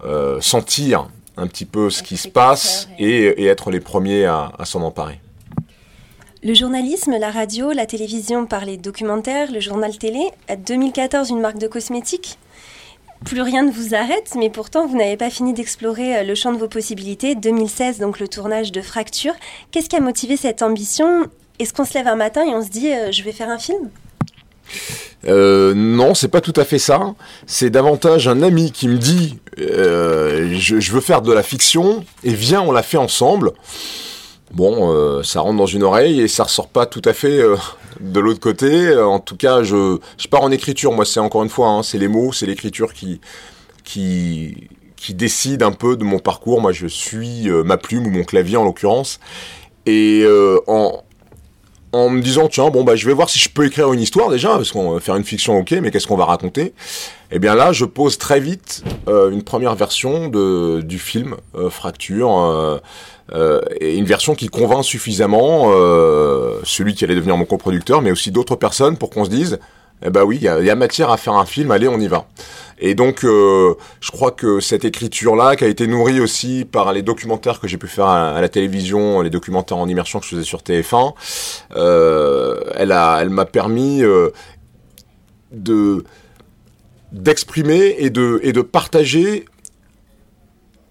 euh, 0.04 0.40
sentir 0.40 1.08
un 1.36 1.46
petit 1.46 1.64
peu 1.64 1.90
ce 1.90 2.02
qui 2.02 2.16
se 2.16 2.28
passe 2.28 2.88
et, 2.98 3.26
et 3.26 3.46
être 3.46 3.70
les 3.70 3.80
premiers 3.80 4.24
à, 4.24 4.52
à 4.58 4.64
s'en 4.64 4.82
emparer. 4.82 5.20
Le 6.42 6.54
journalisme, 6.54 7.16
la 7.18 7.30
radio, 7.30 7.70
la 7.70 7.86
télévision 7.86 8.46
par 8.46 8.64
les 8.64 8.78
documentaires, 8.78 9.52
le 9.52 9.60
journal 9.60 9.96
télé, 9.96 10.22
à 10.48 10.56
2014 10.56 11.30
une 11.30 11.40
marque 11.40 11.58
de 11.58 11.68
cosmétiques? 11.68 12.38
Plus 13.24 13.42
rien 13.42 13.62
ne 13.62 13.70
vous 13.70 13.94
arrête, 13.94 14.32
mais 14.36 14.50
pourtant 14.50 14.86
vous 14.86 14.96
n'avez 14.96 15.16
pas 15.16 15.30
fini 15.30 15.52
d'explorer 15.52 16.24
le 16.24 16.34
champ 16.34 16.52
de 16.52 16.58
vos 16.58 16.68
possibilités. 16.68 17.34
2016, 17.34 17.98
donc 17.98 18.20
le 18.20 18.28
tournage 18.28 18.72
de 18.72 18.80
Fracture. 18.80 19.34
Qu'est-ce 19.70 19.88
qui 19.88 19.96
a 19.96 20.00
motivé 20.00 20.36
cette 20.36 20.62
ambition? 20.62 21.26
Est-ce 21.60 21.74
qu'on 21.74 21.84
se 21.84 21.92
lève 21.92 22.08
un 22.08 22.16
matin 22.16 22.42
et 22.42 22.54
on 22.54 22.64
se 22.64 22.70
dit 22.70 22.90
euh, 22.90 23.12
je 23.12 23.22
vais 23.22 23.32
faire 23.32 23.50
un 23.50 23.58
film? 23.58 23.90
Euh, 25.26 25.74
non, 25.74 26.14
c'est 26.14 26.28
pas 26.28 26.40
tout 26.40 26.54
à 26.56 26.64
fait 26.64 26.78
ça. 26.78 27.14
C'est 27.46 27.68
davantage 27.68 28.28
un 28.28 28.42
ami 28.42 28.72
qui 28.72 28.88
me 28.88 28.96
dit 28.96 29.38
euh, 29.58 30.54
je, 30.54 30.92
veux 30.92 31.02
faire 31.02 31.20
de 31.20 31.32
la 31.32 31.42
fiction 31.42 32.04
et 32.24 32.32
viens, 32.32 32.62
on 32.62 32.72
la 32.72 32.82
fait 32.82 32.96
ensemble. 32.96 33.52
Bon, 34.52 34.92
euh, 34.92 35.23
ça 35.23 35.40
rentre 35.40 35.59
dans 35.59 35.66
une 35.66 35.85
oreille 35.85 36.21
et 36.21 36.28
ça 36.28 36.45
ressort 36.45 36.69
pas 36.69 36.87
tout 36.87 37.02
à 37.04 37.12
fait 37.12 37.38
euh, 37.40 37.57
de 38.00 38.19
l'autre 38.19 38.40
côté. 38.40 38.97
En 38.97 39.21
tout 39.21 39.37
cas, 39.37 39.62
je, 39.62 39.99
je 40.19 40.28
pars 40.28 40.42
en 40.42 40.50
écriture. 40.50 40.92
Moi, 40.92 41.04
c'est 41.04 41.21
encore 41.21 41.45
une 41.45 41.49
fois, 41.49 41.69
hein, 41.69 41.83
c'est 41.83 41.99
les 41.99 42.09
mots, 42.09 42.33
c'est 42.33 42.47
l'écriture 42.47 42.92
qui, 42.92 43.21
qui, 43.85 44.69
qui 44.97 45.14
décide 45.14 45.62
un 45.62 45.73
peu 45.73 45.97
de 45.97 46.04
mon 46.04 46.19
parcours. 46.19 46.61
Moi, 46.61 46.73
je 46.73 46.87
suis 46.87 47.49
euh, 47.49 47.62
ma 47.64 47.78
plume 47.78 48.07
ou 48.07 48.11
mon 48.11 48.25
clavier 48.25 48.57
en 48.57 48.64
l'occurrence. 48.64 49.19
Et 49.87 50.23
euh, 50.25 50.61
en, 50.66 51.02
en 51.92 52.09
me 52.09 52.20
disant 52.20 52.49
tiens 52.49 52.70
bon 52.70 52.85
bah 52.85 52.97
je 52.97 53.06
vais 53.06 53.12
voir 53.12 53.28
si 53.28 53.38
je 53.38 53.49
peux 53.49 53.66
écrire 53.66 53.92
une 53.92 54.00
histoire 54.00 54.28
déjà 54.28 54.50
parce 54.50 54.70
qu'on 54.73 54.92
va 54.92 55.00
faire 55.00 55.16
une 55.16 55.25
fiction 55.25 55.59
ok 55.59 55.73
mais 55.82 55.90
qu'est-ce 55.90 56.06
qu'on 56.06 56.16
va 56.16 56.25
raconter? 56.25 56.73
Eh 57.30 57.38
bien 57.38 57.54
là 57.54 57.73
je 57.73 57.85
pose 57.85 58.18
très 58.18 58.40
vite 58.40 58.85
euh, 59.09 59.30
une 59.30 59.42
première 59.42 59.75
version 59.75 60.28
de 60.28 60.80
du 60.82 60.99
film 60.99 61.37
euh, 61.56 61.70
Fracture 61.70 62.38
euh, 62.38 62.78
euh, 63.32 63.61
et 63.80 63.97
une 63.97 64.04
version 64.04 64.35
qui 64.35 64.49
convainc 64.49 64.85
suffisamment 64.85 65.66
euh, 65.68 66.61
celui 66.64 66.94
qui 66.94 67.04
allait 67.04 67.16
devenir 67.16 67.37
mon 67.37 67.44
coproducteur 67.44 68.02
mais 68.02 68.11
aussi 68.11 68.30
d'autres 68.30 68.56
personnes 68.56 68.97
pour 68.97 69.11
qu'on 69.11 69.25
se 69.25 69.30
dise 69.30 69.59
eh 70.02 70.09
ben 70.11 70.25
oui, 70.25 70.38
il 70.40 70.42
y, 70.42 70.44
y, 70.47 70.70
a 70.70 70.75
matière 70.76 71.11
à 71.11 71.18
faire 71.18 71.35
un 71.35 71.44
film, 71.44 71.70
allez, 71.70 71.87
on 71.87 72.00
y 72.00 72.09
va. 72.09 72.26
Et 72.80 72.94
donc, 72.94 73.25
euh, 73.25 73.75
je 74.00 74.10
crois 74.10 74.30
que 74.30 74.58
cette 74.60 74.87
écriture-là, 74.87 75.54
qui 75.54 75.64
a 75.64 75.68
été 75.68 75.87
nourrie 75.87 76.20
aussi 76.20 76.64
par 76.64 76.92
les 76.92 77.02
documentaires 77.02 77.60
que 77.60 77.68
j'ai 77.68 77.76
pu 77.76 77.88
faire 77.88 78.06
à, 78.06 78.40
la 78.40 78.49
télévision, 78.49 79.20
les 79.20 79.28
documentaires 79.28 79.76
en 79.76 79.87
immersion 79.87 80.18
que 80.18 80.25
je 80.25 80.30
faisais 80.30 80.44
sur 80.44 80.60
TF1, 80.60 81.12
euh, 81.76 82.58
elle 82.75 83.30
m'a 83.30 83.44
permis 83.44 84.02
euh, 84.02 84.30
de 85.52 86.04
d'exprimer 87.12 87.96
et 87.99 88.08
de 88.08 88.60
partager 88.62 89.44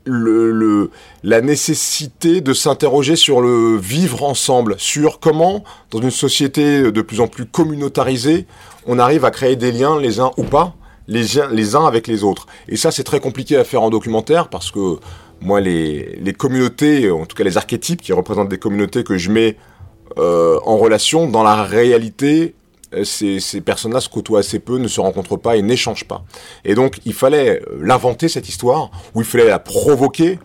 la 0.05 1.41
nécessité 1.41 2.41
de 2.41 2.53
s'interroger 2.53 3.15
sur 3.15 3.39
le 3.41 3.77
vivre 3.77 4.24
ensemble, 4.24 4.75
sur 4.77 5.22
comment, 5.22 5.63
dans 5.91 6.01
une 6.01 6.12
société 6.12 6.91
de 6.91 7.01
plus 7.01 7.22
en 7.22 7.27
plus 7.27 7.46
communautarisée, 7.46 8.48
on 8.86 9.00
arrive 9.00 9.24
à 9.24 9.31
créer 9.31 9.55
des 9.55 9.72
liens 9.72 9.98
les 9.98 10.19
uns 10.19 10.31
ou 10.36 10.43
pas, 10.43 10.75
les, 11.10 11.25
les 11.51 11.75
uns 11.75 11.86
avec 11.86 12.08
les 12.08 12.24
autres. 12.24 12.46
Et 12.68 12.78
ça, 12.78 12.92
c'est 12.92 13.04
très 13.04 13.20
compliqué 13.20 13.58
à 13.58 13.63
faire 13.63 13.82
en 13.82 13.89
documentaire 13.89 14.48
parce 14.48 14.72
que 14.72 14.98
moi, 15.42 15.60
les, 15.60 16.18
les 16.22 16.34
communautés, 16.34 17.10
en 17.12 17.25
tout 17.25 17.36
cas 17.36 17.44
les 17.44 17.58
archétypes 17.58 18.01
qui 18.01 18.13
représentent 18.13 18.50
des 18.50 18.60
communautés 18.60 19.04
que 19.04 19.18
je 19.18 19.32
mets 19.32 19.58
euh, 20.18 20.60
en 20.66 20.78
relation, 20.78 21.28
dans 21.28 21.44
la 21.44 21.63
réalité, 21.63 22.56
ces, 23.04 23.39
ces 23.39 23.62
personnes-là 23.62 24.01
se 24.01 24.10
côtoient 24.10 24.39
assez 24.39 24.60
peu, 24.60 24.78
ne 24.78 24.88
se 24.88 25.00
rencontrent 25.00 25.38
pas 25.38 25.58
et 25.58 25.62
n'échangent 25.62 26.08
pas. 26.08 26.24
Et 26.66 26.75
donc, 26.75 27.00
il 27.06 27.13
fallait 27.13 27.62
euh, 27.62 27.80
l'inventer, 27.82 28.28
cette 28.28 28.50
histoire, 28.50 28.92
ou 29.13 29.22
il 29.22 29.25
fallait 29.25 29.48
la 29.48 29.60
provoquer. 29.60 30.39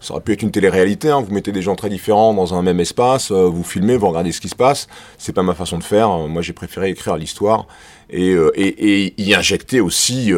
Ça 0.00 0.14
aurait 0.14 0.22
pu 0.22 0.32
être 0.32 0.42
une 0.42 0.50
télé-réalité, 0.50 1.10
hein. 1.10 1.20
vous 1.20 1.32
mettez 1.32 1.52
des 1.52 1.62
gens 1.62 1.76
très 1.76 1.90
différents 1.90 2.34
dans 2.34 2.54
un 2.54 2.62
même 2.62 2.80
espace, 2.80 3.30
euh, 3.30 3.44
vous 3.44 3.62
filmez, 3.62 3.96
vous 3.96 4.08
regardez 4.08 4.32
ce 4.32 4.40
qui 4.40 4.48
se 4.48 4.54
passe. 4.54 4.88
C'est 5.18 5.32
pas 5.32 5.42
ma 5.42 5.54
façon 5.54 5.78
de 5.78 5.84
faire. 5.84 6.10
Moi, 6.10 6.42
j'ai 6.42 6.52
préféré 6.52 6.90
écrire 6.90 7.16
l'histoire 7.16 7.66
et, 8.08 8.32
et, 8.54 9.04
et, 9.06 9.22
y 9.22 9.34
injecter 9.34 9.80
aussi 9.80 10.32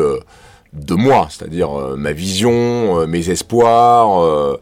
de 0.73 0.95
moi, 0.95 1.29
c'est-à-dire 1.31 1.71
ma 1.97 2.13
vision, 2.13 3.07
mes 3.07 3.31
espoirs, 3.31 4.59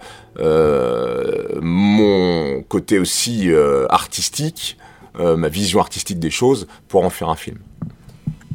mon 1.60 2.62
côté 2.68 2.98
aussi 2.98 3.50
artistique. 3.88 4.76
Euh, 5.18 5.36
ma 5.36 5.48
vision 5.48 5.80
artistique 5.80 6.20
des 6.20 6.30
choses 6.30 6.68
pour 6.86 7.04
en 7.04 7.10
faire 7.10 7.28
un 7.30 7.36
film. 7.36 7.58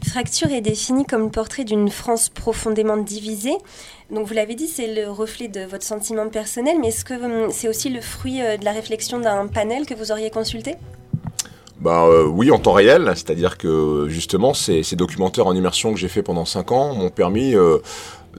Fracture 0.07 0.51
est 0.51 0.61
définie 0.61 1.05
comme 1.05 1.23
le 1.23 1.29
portrait 1.29 1.63
d'une 1.63 1.89
France 1.89 2.29
profondément 2.29 2.97
divisée. 2.97 3.57
Donc 4.11 4.27
vous 4.27 4.33
l'avez 4.33 4.55
dit, 4.55 4.67
c'est 4.67 4.93
le 4.93 5.09
reflet 5.09 5.47
de 5.47 5.61
votre 5.61 5.83
sentiment 5.83 6.27
personnel, 6.29 6.77
mais 6.79 6.89
est-ce 6.89 7.05
que 7.05 7.13
hum, 7.13 7.51
c'est 7.51 7.67
aussi 7.67 7.89
le 7.89 8.01
fruit 8.01 8.41
euh, 8.41 8.57
de 8.57 8.65
la 8.65 8.71
réflexion 8.71 9.19
d'un 9.19 9.47
panel 9.47 9.85
que 9.85 9.93
vous 9.93 10.11
auriez 10.11 10.29
consulté? 10.29 10.75
Euh, 11.85 12.25
oui, 12.25 12.49
en 12.49 12.57
temps 12.57 12.73
réel, 12.73 13.11
c'est-à-dire 13.13 13.57
que 13.57 14.07
justement 14.09 14.55
ces, 14.55 14.81
documentaires 14.95 15.45
en 15.45 15.55
immersion 15.55 15.93
que 15.93 15.99
j'ai 15.99 16.07
fait 16.07 16.23
pendant 16.23 16.45
5 16.45 16.71
ans 16.71 16.95
m'ont 16.95 17.11
permis 17.11 17.53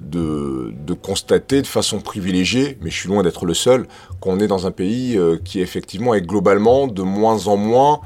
de, 0.01 0.95
constater 0.95 1.63
de 1.63 1.67
façon 1.67 2.01
privilégiée, 2.01 2.79
mais 2.83 2.91
je 2.91 2.97
suis 2.97 3.09
loin 3.09 3.23
d'être 3.23 3.47
le 3.47 3.55
seul, 3.55 3.87
qu'on 4.21 4.41
est 4.41 4.47
dans 4.47 4.67
un 4.67 4.71
pays 4.71 5.17
euh, 5.17 5.39
qui 5.43 5.61
effectivement 5.61 6.15
est 6.15 6.23
globalement 6.23 6.87
de 6.87 7.03
moins 7.03 7.47
en 7.47 7.57
moins 7.57 8.01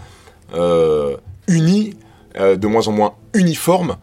euh, 0.55 1.17
uni, 1.49 1.95
euh, 2.37 2.57
de 2.57 2.67
moins 2.67 2.89
en 2.89 2.93
moins 2.93 3.15
uniforme, 3.35 3.97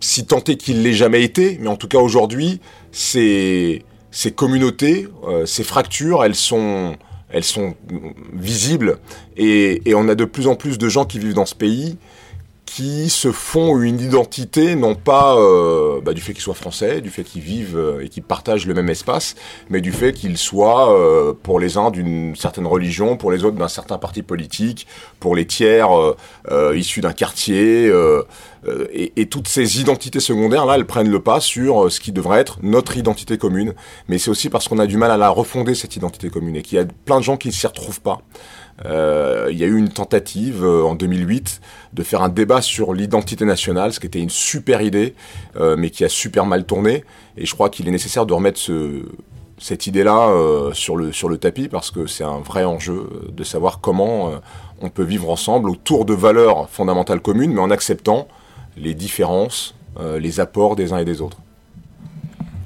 si 0.00 0.26
tant 0.26 0.42
est 0.44 0.56
qu'il 0.56 0.82
l'ait 0.82 0.92
jamais 0.92 1.22
été, 1.22 1.58
mais 1.60 1.68
en 1.68 1.76
tout 1.76 1.88
cas 1.88 1.98
aujourd'hui, 1.98 2.60
ces, 2.92 3.84
ces 4.10 4.30
communautés, 4.30 5.08
ces 5.44 5.64
fractures, 5.64 6.24
elles 6.24 6.36
sont, 6.36 6.94
elles 7.30 7.42
sont 7.42 7.74
visibles, 8.32 8.98
et 9.36 9.92
on 9.96 10.08
a 10.08 10.14
de 10.14 10.24
plus 10.24 10.46
en 10.46 10.54
plus 10.54 10.78
de 10.78 10.88
gens 10.88 11.04
qui 11.04 11.18
vivent 11.18 11.34
dans 11.34 11.46
ce 11.46 11.56
pays 11.56 11.98
qui 12.68 13.08
se 13.08 13.32
font 13.32 13.80
une 13.80 13.98
identité, 13.98 14.76
non 14.76 14.94
pas 14.94 15.36
euh, 15.36 16.02
bah, 16.02 16.12
du 16.12 16.20
fait 16.20 16.34
qu'ils 16.34 16.42
soient 16.42 16.54
français, 16.54 17.00
du 17.00 17.08
fait 17.08 17.24
qu'ils 17.24 17.40
vivent 17.40 17.78
euh, 17.78 18.04
et 18.04 18.10
qu'ils 18.10 18.22
partagent 18.22 18.66
le 18.66 18.74
même 18.74 18.90
espace, 18.90 19.36
mais 19.70 19.80
du 19.80 19.90
fait 19.90 20.12
qu'ils 20.12 20.36
soient, 20.36 20.92
euh, 20.92 21.32
pour 21.42 21.60
les 21.60 21.78
uns, 21.78 21.90
d'une 21.90 22.36
certaine 22.36 22.66
religion, 22.66 23.16
pour 23.16 23.32
les 23.32 23.44
autres, 23.44 23.56
d'un 23.56 23.68
certain 23.68 23.96
parti 23.96 24.22
politique, 24.22 24.86
pour 25.18 25.34
les 25.34 25.46
tiers, 25.46 25.88
issus 26.74 27.00
d'un 27.00 27.12
quartier. 27.12 27.90
Et, 28.92 29.12
et, 29.16 29.26
toutes 29.26 29.48
ces 29.48 29.80
identités 29.80 30.20
secondaires, 30.20 30.66
là, 30.66 30.74
elles 30.74 30.86
prennent 30.86 31.10
le 31.10 31.20
pas 31.20 31.40
sur 31.40 31.90
ce 31.90 32.00
qui 32.00 32.12
devrait 32.12 32.40
être 32.40 32.58
notre 32.62 32.96
identité 32.96 33.38
commune. 33.38 33.74
Mais 34.08 34.18
c'est 34.18 34.30
aussi 34.30 34.50
parce 34.50 34.68
qu'on 34.68 34.78
a 34.78 34.86
du 34.86 34.96
mal 34.96 35.10
à 35.10 35.16
la 35.16 35.30
refonder, 35.30 35.74
cette 35.74 35.96
identité 35.96 36.28
commune, 36.28 36.56
et 36.56 36.62
qu'il 36.62 36.76
y 36.76 36.80
a 36.80 36.84
plein 37.04 37.18
de 37.18 37.24
gens 37.24 37.36
qui 37.36 37.48
ne 37.48 37.52
s'y 37.52 37.66
retrouvent 37.66 38.00
pas. 38.00 38.20
Euh, 38.86 39.48
il 39.50 39.58
y 39.58 39.64
a 39.64 39.66
eu 39.66 39.76
une 39.76 39.88
tentative 39.88 40.64
euh, 40.64 40.84
en 40.84 40.94
2008 40.94 41.60
de 41.92 42.02
faire 42.02 42.22
un 42.22 42.28
débat 42.28 42.62
sur 42.62 42.94
l'identité 42.94 43.44
nationale, 43.44 43.92
ce 43.92 44.00
qui 44.00 44.06
était 44.06 44.20
une 44.20 44.30
super 44.30 44.82
idée, 44.82 45.14
euh, 45.56 45.76
mais 45.76 45.90
qui 45.90 46.04
a 46.04 46.08
super 46.08 46.46
mal 46.46 46.64
tourné. 46.64 47.04
Et 47.36 47.44
je 47.44 47.54
crois 47.54 47.70
qu'il 47.70 47.88
est 47.88 47.90
nécessaire 47.90 48.24
de 48.24 48.32
remettre 48.32 48.58
ce, 48.58 49.02
cette 49.58 49.86
idée-là 49.86 50.32
sur 50.72 50.96
le 50.96 51.36
tapis 51.38 51.68
parce 51.68 51.90
que 51.90 52.06
c'est 52.06 52.24
un 52.24 52.38
vrai 52.38 52.64
enjeu 52.64 53.08
de 53.32 53.44
savoir 53.44 53.80
comment 53.80 54.32
on 54.80 54.88
peut 54.88 55.02
vivre 55.02 55.30
ensemble 55.30 55.70
autour 55.70 56.04
de 56.04 56.14
valeurs 56.14 56.68
fondamentales 56.70 57.20
communes, 57.20 57.52
mais 57.52 57.60
en 57.60 57.70
acceptant 57.70 58.28
les 58.76 58.94
différences, 58.94 59.74
les 60.18 60.38
apports 60.38 60.76
des 60.76 60.92
uns 60.92 60.98
et 60.98 61.04
des 61.04 61.20
autres. 61.20 61.38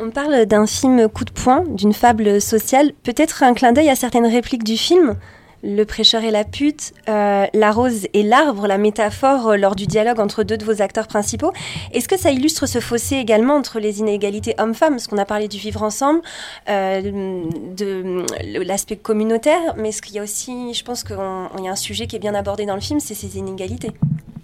On 0.00 0.11
parle 0.11 0.47
d'un 0.47 0.66
film 0.66 1.09
coup 1.09 1.25
de 1.25 1.31
poing, 1.31 1.64
d'une 1.66 1.92
fable 1.92 2.40
sociale, 2.40 2.92
peut-être 3.02 3.42
un 3.42 3.54
clin 3.54 3.73
d'œil 3.73 3.88
à 3.88 3.95
certaines 3.95 4.26
répliques 4.26 4.64
du 4.64 4.76
film? 4.76 5.16
Le 5.62 5.85
prêcheur 5.85 6.25
et 6.25 6.31
la 6.31 6.45
pute, 6.45 6.92
euh, 7.09 7.47
la 7.52 7.73
rose 7.73 8.07
et 8.12 8.23
l'arbre, 8.23 8.66
la 8.66 8.78
métaphore 8.78 9.50
euh, 9.50 9.57
lors 9.57 9.76
du 9.76 9.87
dialogue 9.87 10.19
entre 10.19 10.42
deux 10.42 10.57
de 10.57 10.64
vos 10.64 10.83
acteurs 10.83 11.07
principaux. 11.07 11.52
Est-ce 11.92 12.09
que 12.09 12.19
ça 12.19 12.31
illustre 12.33 12.66
ce 12.66 12.81
fossé 12.81 13.16
également 13.16 13.54
entre 13.54 13.78
les 13.78 14.00
inégalités 14.00 14.54
hommes-femmes 14.59 14.95
Parce 14.95 15.07
qu'on 15.07 15.19
a 15.19 15.25
parlé 15.25 15.47
du 15.47 15.59
vivre 15.59 15.83
ensemble, 15.83 16.21
euh, 16.69 17.45
de 17.76 18.25
l'aspect 18.64 18.97
communautaire, 18.97 19.75
mais 19.76 19.90
est-ce 19.90 20.02
qu'il 20.02 20.16
y 20.16 20.19
a 20.19 20.23
aussi, 20.23 20.75
je 20.75 20.83
pense 20.83 21.04
qu'il 21.04 21.16
y 21.16 21.69
a 21.69 21.71
un 21.71 21.76
sujet 21.76 22.07
qui 22.07 22.16
est 22.16 22.21
bien 22.21 22.35
abordé 22.35 22.66
dans 22.66 22.75
le 22.75 22.81
film, 22.81 22.99
c'est 22.99 23.14
ces 23.14 23.38
inégalités. 23.38 23.92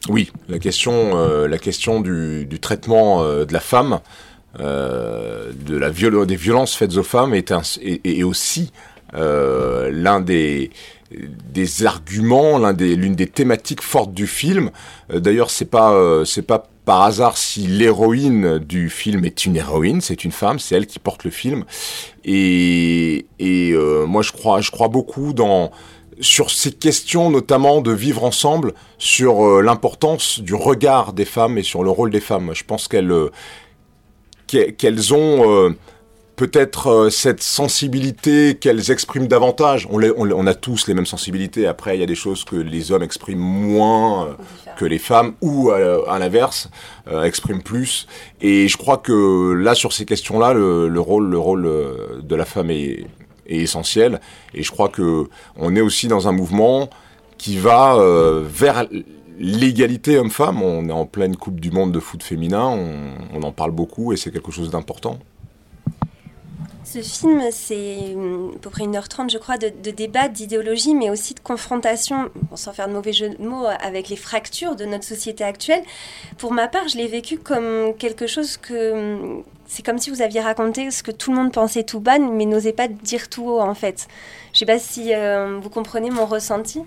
Oui, 0.09 0.31
la 0.49 0.59
question, 0.59 1.47
la 1.47 1.59
question 1.59 2.01
du, 2.01 2.47
traitement 2.61 3.23
de 3.23 3.53
la 3.53 3.61
femme, 3.61 4.01
de 4.59 5.77
la 5.77 5.91
des 5.91 6.37
violences 6.37 6.75
faites 6.75 6.97
aux 6.97 7.03
femmes 7.03 7.35
est 7.35 8.23
aussi 8.23 8.73
l'un 9.13 10.21
des 10.21 10.71
des 11.11 11.87
arguments, 11.87 12.59
l'un 12.59 12.73
des, 12.73 12.95
l'une 12.95 13.15
des 13.15 13.27
thématiques 13.27 13.83
fortes 13.83 14.13
du 14.13 14.27
film. 14.27 14.71
Euh, 15.13 15.21
d'ailleurs, 15.21 15.51
c'est 15.51 15.65
pas, 15.65 15.93
euh, 15.93 16.25
c'est 16.25 16.43
pas 16.43 16.69
par 16.85 17.03
hasard 17.03 17.37
si 17.37 17.67
l'héroïne 17.67 18.59
du 18.59 18.89
film 18.89 19.25
est 19.25 19.45
une 19.45 19.57
héroïne, 19.57 20.01
c'est 20.01 20.25
une 20.25 20.33
femme, 20.33 20.59
c'est 20.59 20.75
elle 20.75 20.87
qui 20.87 20.99
porte 20.99 21.25
le 21.25 21.31
film. 21.31 21.65
Et, 22.25 23.27
et 23.39 23.73
euh, 23.73 24.07
moi, 24.07 24.23
je 24.23 24.33
crois, 24.33 24.61
je 24.61 24.71
crois 24.71 24.89
beaucoup 24.89 25.33
dans 25.33 25.71
sur 26.21 26.51
ces 26.51 26.73
questions, 26.73 27.31
notamment 27.31 27.81
de 27.81 27.93
vivre 27.93 28.25
ensemble, 28.25 28.75
sur 28.99 29.63
l'importance 29.63 30.41
du 30.41 30.53
regard 30.53 31.13
des 31.13 31.25
femmes 31.25 31.59
et 31.59 31.63
sur 31.63 31.85
le 31.85 31.91
rôle 31.91 32.11
des 32.11 32.21
femmes. 32.21 32.51
Je 32.55 32.65
pense 32.65 32.89
qu'elles 32.89 33.15
qu'elles 34.49 35.15
ont 35.15 35.77
peut-être 36.39 36.87
euh, 36.87 37.11
cette 37.11 37.43
sensibilité 37.43 38.55
qu'elles 38.55 38.93
expriment 38.93 39.27
davantage. 39.27 39.89
On, 39.91 40.01
on, 40.01 40.47
a 40.47 40.55
tous 40.55 40.87
les 40.87 40.95
mêmes 40.95 41.05
sensibilités. 41.05 41.67
Après, 41.67 41.97
il 41.97 42.01
y 42.01 42.03
a 42.05 42.07
des 42.07 42.15
choses 42.15 42.45
que 42.45 42.55
les 42.55 42.93
hommes 42.93 43.03
expriment 43.03 43.41
moins 43.41 44.29
euh, 44.29 44.33
que 44.77 44.85
les 44.85 44.99
femmes, 44.99 45.35
ou 45.43 45.71
euh, 45.71 46.01
à, 46.07 46.19
l'inverse, 46.21 46.71
expriment 47.25 47.63
plus. 47.63 48.07
Et 48.41 48.69
je 48.69 48.77
crois 48.77 48.99
que 48.99 49.53
là, 49.53 49.75
sur 49.75 49.93
ces 49.93 50.05
questions-là, 50.05 50.55
le, 50.55 51.01
rôle, 51.01 51.29
le 51.29 51.39
rôle 51.39 51.69
de 52.23 52.37
la 52.37 52.45
femme 52.45 52.71
est, 52.71 53.07
est, 53.49 53.57
essentiel. 53.57 54.21
Et 54.55 54.63
je 54.63 54.71
crois 54.71 54.89
que 54.89 55.29
on 55.57 55.75
est 55.75 55.81
aussi 55.81 56.07
dans 56.07 56.29
un 56.29 56.33
mouvement 56.33 56.89
qui 57.39 57.57
va 57.57 57.99
vers 58.45 58.85
l'égalité 59.39 60.19
homme-femme. 60.19 60.63
On 60.63 60.89
est 60.89 60.93
en 60.93 61.07
pleine 61.07 61.35
Coupe 61.35 61.59
du 61.59 61.71
Monde 61.71 61.93
de 61.93 62.01
foot 62.01 62.23
féminin. 62.23 62.67
On, 62.69 63.39
on 63.39 63.43
en 63.43 63.53
parle 63.53 63.73
beaucoup 63.73 64.13
et 64.13 64.17
c'est 64.17 64.31
quelque 64.31 64.53
chose 64.53 64.71
d'important. 64.71 65.19
Ce 66.91 67.03
film, 67.03 67.43
c'est 67.51 68.15
hum, 68.15 68.53
à 68.55 68.59
peu 68.61 68.71
près 68.71 68.85
1h30, 68.85 69.31
je 69.31 69.37
crois, 69.37 69.59
de, 69.59 69.91
débat, 69.91 70.29
d'idéologie, 70.29 70.95
mais 70.95 71.11
aussi 71.11 71.35
de 71.35 71.41
confrontation, 71.41 72.31
sans 72.55 72.73
faire 72.73 72.89
de 72.89 72.95
mauvais 72.95 73.13
jeu 73.13 73.29
de 73.29 73.43
mots, 73.47 73.67
avec 73.83 74.09
les 74.09 74.17
fractures 74.17 74.75
de 74.75 74.87
notre 74.87 75.05
société 75.05 75.45
actuelle. 75.45 75.83
Pour 76.39 76.55
ma 76.55 76.67
part, 76.67 76.89
je 76.89 76.97
l'ai 76.97 77.07
vécu 77.07 77.37
comme 77.37 77.93
quelque 77.99 78.27
chose 78.27 78.57
que. 78.57 78.93
Hum, 78.93 79.43
c'est 79.67 79.85
comme 79.85 79.99
si 79.99 80.09
vous 80.09 80.23
aviez 80.23 80.41
raconté 80.41 80.91
ce 80.91 81.03
que 81.03 81.11
tout 81.11 81.31
le 81.31 81.37
monde 81.37 81.53
pensait 81.53 81.83
tout 81.83 82.01
bas, 82.01 82.19
mais 82.19 82.47
n'osait 82.47 82.73
pas 82.73 82.89
dire 82.89 83.29
tout 83.29 83.45
haut, 83.45 83.61
en 83.61 83.75
fait. 83.75 84.09
Je 84.55 84.57
ne 84.57 84.59
sais 84.61 84.65
pas 84.65 84.79
si 84.79 85.13
euh, 85.13 85.59
vous 85.61 85.69
comprenez 85.69 86.09
mon 86.09 86.25
ressenti. 86.25 86.81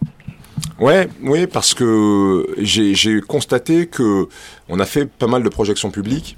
Ouais, 0.79 1.07
oui, 1.21 1.45
parce 1.45 1.75
que 1.75 2.47
j'ai 2.57 3.21
constaté 3.21 3.85
que 3.85 4.27
on 4.67 4.79
a 4.79 4.85
fait 4.87 5.05
pas 5.05 5.27
mal 5.27 5.43
de 5.43 5.49
projections 5.49 5.91
publiques, 5.91 6.37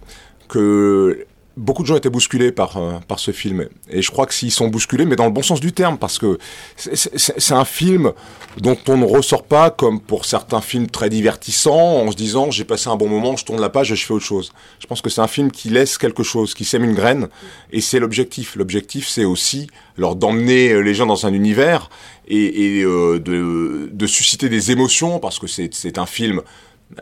que 0.49 1.25
beaucoup 1.55 1.83
de 1.83 1.87
gens 1.87 1.95
étaient 1.95 2.09
bousculés 2.09 2.51
par, 2.51 2.77
euh, 2.77 2.93
par 3.07 3.19
ce 3.19 3.31
film. 3.31 3.67
Et 3.89 4.01
je 4.01 4.11
crois 4.11 4.25
que 4.25 4.33
s'ils 4.33 4.51
sont 4.51 4.67
bousculés, 4.67 5.05
mais 5.05 5.15
dans 5.15 5.25
le 5.25 5.31
bon 5.31 5.43
sens 5.43 5.59
du 5.59 5.71
terme, 5.71 5.97
parce 5.97 6.17
que 6.17 6.37
c'est 6.75 7.53
un 7.53 7.65
film 7.65 8.11
dont 8.57 8.77
on 8.87 8.97
ne 8.97 9.05
ressort 9.05 9.43
pas 9.43 9.69
comme 9.69 9.99
pour 9.99 10.25
certains 10.25 10.61
films 10.61 10.87
très 10.87 11.09
divertissants, 11.09 12.01
en 12.01 12.11
se 12.11 12.15
disant 12.15 12.49
j'ai 12.51 12.63
passé 12.63 12.89
un 12.89 12.95
bon 12.95 13.07
moment, 13.07 13.35
je 13.35 13.45
tourne 13.45 13.61
la 13.61 13.69
page 13.69 13.91
et 13.91 13.95
je 13.95 14.05
fais 14.05 14.13
autre 14.13 14.25
chose. 14.25 14.51
Je 14.79 14.87
pense 14.87 15.01
que 15.01 15.09
c'est 15.09 15.21
un 15.21 15.27
film 15.27 15.51
qui 15.51 15.69
laisse 15.69 15.97
quelque 15.97 16.23
chose, 16.23 16.53
qui 16.53 16.65
sème 16.65 16.83
une 16.83 16.95
graine, 16.95 17.27
et 17.71 17.81
c'est 17.81 17.99
l'objectif. 17.99 18.55
L'objectif, 18.55 19.07
c'est 19.07 19.25
aussi 19.25 19.67
leur 19.97 20.15
d'emmener 20.15 20.81
les 20.81 20.93
gens 20.95 21.05
dans 21.05 21.27
un 21.27 21.33
univers 21.33 21.89
et, 22.27 22.79
et 22.79 22.83
euh, 22.83 23.19
de, 23.19 23.89
de, 23.91 24.07
susciter 24.07 24.49
des 24.49 24.71
émotions, 24.71 25.19
parce 25.19 25.37
que 25.37 25.47
c'est 25.47 25.97
un 25.97 26.05
film 26.07 26.41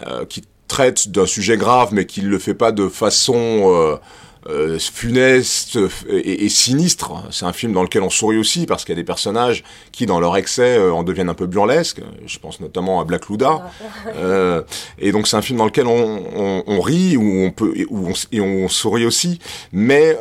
euh, 0.06 0.26
qui 0.26 0.44
traite 0.68 1.10
d'un 1.10 1.26
sujet 1.26 1.58
grave, 1.58 1.90
mais 1.94 2.06
qui 2.06 2.22
ne 2.22 2.28
le 2.28 2.40
fait 2.40 2.54
pas 2.54 2.72
de 2.72 2.88
façon 2.90 4.00
euh, 4.50 4.80
funeste 4.80 5.78
et, 6.10 6.50
sinistre. 6.50 7.12
C'est 7.30 7.46
un 7.46 7.54
film 7.54 7.74
dans 7.74 7.84
lequel 7.84 8.02
on 8.02 8.10
sourit 8.10 8.40
aussi 8.40 8.66
parce 8.66 8.84
qu'il 8.84 8.94
y 8.94 8.98
a 8.98 9.02
des 9.02 9.06
personnages 9.06 9.64
qui, 9.92 10.08
dans 10.08 10.20
leur 10.20 10.36
excès, 10.36 10.78
euh, 10.78 10.92
en 10.92 11.04
deviennent 11.04 11.30
un 11.30 11.36
peu 11.36 11.46
burlesques. 11.46 12.02
Je 12.26 12.40
pense 12.40 12.60
notamment 12.60 13.00
à 13.00 13.04
Black 13.04 13.30
Luda. 13.30 13.70
Euh, 14.16 14.64
et 14.98 15.12
donc 15.12 15.28
c'est 15.28 15.38
un 15.38 15.44
film 15.44 15.60
dans 15.60 15.66
lequel 15.66 15.86
on, 15.86 16.64
on, 16.66 16.82
rit, 16.82 17.18
où 17.18 17.44
on 17.44 17.52
peut, 17.52 17.72
où 17.92 18.08
on, 18.08 18.14
et 18.32 18.42
on 18.42 18.68
sourit 18.68 19.06
aussi. 19.06 19.38
Mais 19.74 20.18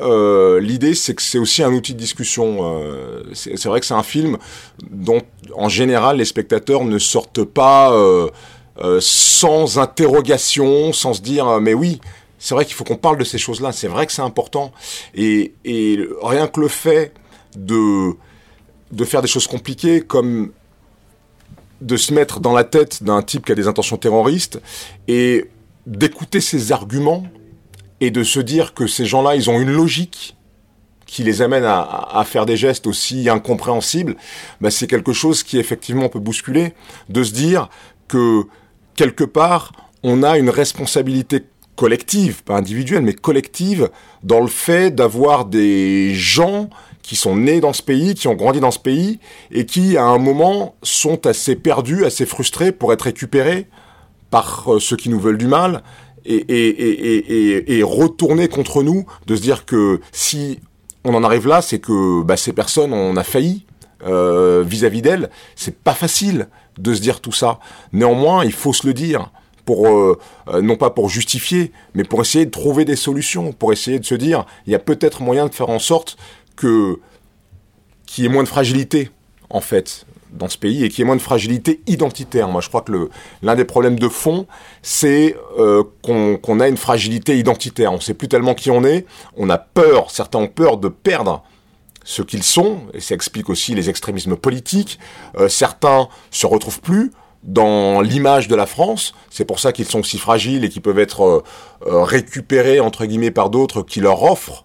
l'idée, 0.61 0.95
c'est 0.95 1.15
que 1.15 1.23
c'est 1.23 1.39
aussi 1.39 1.63
un 1.63 1.73
outil 1.73 1.95
de 1.95 1.99
discussion. 1.99 2.79
C'est 3.33 3.67
vrai 3.67 3.81
que 3.81 3.87
c'est 3.87 3.95
un 3.95 4.03
film 4.03 4.37
dont, 4.91 5.23
en 5.57 5.71
général, 5.71 6.19
les 6.19 6.27
spectateurs 6.27 6.85
ne 6.85 6.99
sortent 6.99 7.45
pas 7.45 7.91
sans 9.01 9.79
interrogation, 9.79 10.93
sans 10.93 11.15
se 11.15 11.23
dire 11.23 11.59
mais 11.61 11.75
oui 11.75 12.01
c'est 12.41 12.55
vrai 12.55 12.65
qu'il 12.65 12.75
faut 12.75 12.85
qu'on 12.85 12.97
parle 12.97 13.19
de 13.19 13.25
ces 13.25 13.39
choses-là, 13.39 13.71
c'est 13.71 13.87
vrai 13.87 14.07
que 14.07 14.13
c'est 14.13 14.23
important. 14.23 14.73
Et, 15.15 15.53
rien 16.23 16.49
que 16.49 16.59
le 16.59 16.69
fait 16.69 17.13
de, 17.55 18.17
de 18.91 19.05
faire 19.05 19.23
des 19.23 19.29
choses 19.29 19.47
compliquées 19.47 20.01
comme 20.01 20.51
de 21.81 21.97
se 21.97 22.13
mettre 22.13 22.41
dans 22.41 22.53
la 22.53 22.65
tête 22.65 23.03
d'un 23.03 23.23
type 23.23 23.47
qui 23.47 23.53
a 23.53 23.55
des 23.55 23.69
intentions 23.69 23.97
terroristes 23.97 24.61
et 25.07 25.49
d'écouter 25.87 26.41
ses 26.41 26.73
arguments 26.73 27.25
et 28.01 28.11
de 28.11 28.25
se 28.25 28.41
dire 28.41 28.75
que 28.75 28.87
ces 28.87 29.05
gens-là, 29.05 29.37
ils 29.37 29.51
ont 29.51 29.61
une 29.61 29.71
logique 29.71 30.37
qui 31.07 31.25
les 31.25 31.43
amène 31.43 31.65
à, 31.65 32.23
faire 32.25 32.47
des 32.47 32.57
gestes 32.57 32.87
aussi 32.87 33.29
incompréhensibles, 33.29 34.15
bah 34.61 34.71
c'est 34.71 34.87
quelque 34.87 35.13
chose 35.13 35.43
qui 35.43 35.59
effectivement 35.59 36.09
peut 36.09 36.21
bousculer, 36.21 36.73
de 37.09 37.25
se 37.25 37.33
dire 37.33 37.69
que 38.07 38.45
quelque 38.95 39.25
part, 39.25 39.73
on 40.05 40.23
a 40.23 40.39
une 40.39 40.51
responsabilité 40.51 41.45
collective, 41.81 42.45
pas 42.45 42.59
individuelle, 42.59 43.01
mais 43.01 43.15
collective, 43.15 43.89
dans 44.23 44.41
le 44.41 44.49
fait 44.49 44.95
d'avoir 44.95 45.47
des 45.47 46.15
gens 46.15 46.69
qui 47.01 47.17
sont 47.17 47.37
nés 47.37 47.61
dans 47.61 47.73
ce 47.73 47.83
pays, 47.83 48.15
qui 48.15 48.29
ont 48.29 48.35
grandi 48.35 48.61
dans 48.61 48.71
ce 48.71 48.79
pays, 48.79 49.19
et 49.51 49.65
qui, 49.65 49.97
à 49.97 50.05
un 50.05 50.19
moment, 50.19 50.75
sont 50.83 51.27
assez 51.27 51.57
perdus, 51.57 52.05
assez 52.05 52.27
frustrés 52.27 52.71
pour 52.71 52.93
être 52.93 53.01
récupérés 53.05 53.67
par 54.29 54.75
euh, 54.75 54.79
ceux 54.79 54.97
qui 54.97 55.09
nous 55.09 55.19
veulent 55.19 55.39
du 55.39 55.47
mal, 55.47 55.83
et, 56.27 56.35
et, 56.35 57.79
et, 57.79 57.83
retourner 57.83 58.49
contre 58.49 58.83
nous, 58.83 59.07
de 59.27 59.35
se 59.35 59.41
dire 59.41 59.65
que 59.65 60.03
si 60.13 60.61
on 61.05 61.15
en 61.15 61.25
arrive 61.25 61.49
là, 61.49 61.63
c'est 61.63 61.79
que 61.79 62.23
bah, 62.23 62.37
ces 62.37 62.53
personnes, 62.53 62.93
on 62.93 63.17
a 63.17 63.25
failli 63.25 63.65
euh, 64.07 64.63
vis-à-vis 64.67 65.01
d'elles. 65.01 65.31
C'est 65.57 65.79
pas 65.79 65.95
facile 65.95 66.49
de 66.77 66.93
se 66.93 67.01
dire 67.01 67.23
tout 67.23 67.33
ça. 67.33 67.59
Néanmoins, 67.95 68.45
il 68.45 68.53
faut 68.53 68.75
se 68.75 68.87
le 68.87 68.93
dire 68.93 69.31
pour 69.71 69.87
euh, 69.87 70.19
euh, 70.49 70.63
non 70.63 70.75
pas 70.75 70.91
pour 70.91 71.09
justifier, 71.09 71.71
mais 71.95 72.03
pour 72.03 72.21
essayer 72.23 72.45
de 72.45 72.51
trouver 72.51 72.85
des 72.85 72.97
solutions, 72.97 73.53
pour 73.53 73.73
essayer 73.73 74.01
de 74.01 74.05
se 74.05 74.17
dire 74.17 74.45
il 74.67 74.73
y 74.73 74.75
a 74.75 74.81
peut-être 74.81 75.23
moyen 75.23 75.47
de 75.47 75.55
faire 75.55 75.71
en 75.71 75.79
sorte 75.79 76.17
que 76.57 76.99
qu'il 78.05 78.25
y 78.25 78.27
ait 78.27 78.31
moins 78.31 78.43
de 78.43 78.49
fragilité 78.49 79.11
en 79.49 79.61
fait 79.61 80.07
dans 80.33 80.49
ce 80.49 80.59
pays 80.59 80.83
et 80.83 80.89
qu'il 80.89 80.99
y 80.99 81.03
ait 81.03 81.05
moins 81.05 81.15
de 81.15 81.23
fragilité 81.23 81.83
identitaire. 81.87 82.49
Moi, 82.49 82.61
je 82.61 82.69
crois 82.69 82.81
que 82.81 83.11
l'un 83.43 83.55
des 83.55 83.65
problèmes 83.65 83.97
de 83.97 84.09
fond, 84.09 84.49
c'est 84.83 85.37
euh, 85.57 85.85
qu'on 86.03 86.59
a 86.59 86.67
une 86.67 86.77
fragilité 86.77 87.39
identitaire. 87.39 87.93
On 87.93 87.97
ne 87.97 88.01
sait 88.01 88.15
plus 88.15 88.27
tellement 88.27 88.55
qui 88.55 88.73
on 88.73 88.83
est. 88.83 89.07
On 89.37 89.51
a 89.51 89.59
peur, 89.59 90.11
certains 90.11 90.41
ont 90.41 90.49
peur 90.49 90.79
de 90.79 90.89
perdre 90.89 91.45
ce 92.03 92.23
qu'ils 92.23 92.43
sont, 92.43 92.81
et 92.93 92.99
ça 92.99 93.15
explique 93.15 93.49
aussi 93.49 93.77
les 93.77 93.89
extrémismes 93.89 94.35
politiques. 94.35 94.99
certains 95.49 96.09
se 96.33 96.47
retrouvent 96.47 96.81
plus 96.81 97.13
dans 97.43 98.01
l'image 98.01 98.49
de 98.49 98.55
la 98.55 98.67
France. 98.67 99.15
C'est 99.31 99.45
pour 99.45 99.61
ça 99.61 99.73
qu'ils 99.73 99.87
sont 99.87 100.03
si 100.03 100.19
fragiles 100.19 100.65
et 100.65 100.69
qu'ils 100.69 100.83
peuvent 100.83 100.99
être 100.99 101.23
euh, 101.23 101.43
euh, 101.87 102.03
récupérés, 102.03 102.81
entre 102.81 103.07
guillemets, 103.07 103.31
par 103.31 103.51
d'autres 103.51 103.83
qui 103.83 104.01
leur 104.01 104.23
offrent 104.23 104.65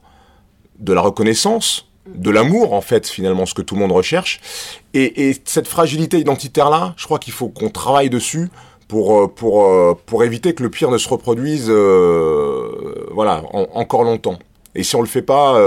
de 0.80 0.92
la 0.92 1.02
reconnaissance, 1.02 1.88
de 2.14 2.30
l'amour, 2.30 2.74
en 2.74 2.82
fait, 2.82 3.08
finalement, 3.08 3.46
ce 3.46 3.54
que 3.54 3.62
tout 3.62 3.76
le 3.76 3.82
monde 3.82 3.94
recherche. 3.94 4.42
Et, 4.94 5.36
cette 5.46 5.68
fragilité 5.68 6.20
identitaire-là, 6.20 6.94
je 6.98 7.06
crois 7.06 7.18
qu'il 7.18 7.34
faut 7.34 7.48
qu'on 7.48 7.70
travaille 7.70 8.10
dessus 8.10 8.50
pour, 8.88 9.20
euh, 9.20 9.28
pour, 9.28 9.98
pour 10.06 10.24
éviter 10.24 10.54
que 10.54 10.62
le 10.62 10.70
pire 10.70 10.92
ne 10.92 10.98
se 10.98 11.08
reproduise 11.08 11.72
voilà, 13.12 13.44
encore 13.74 14.04
longtemps. 14.04 14.38
Et 14.76 14.84
si 14.84 14.96
on 14.98 15.02
le 15.02 15.08
fait 15.08 15.22
pas, 15.22 15.58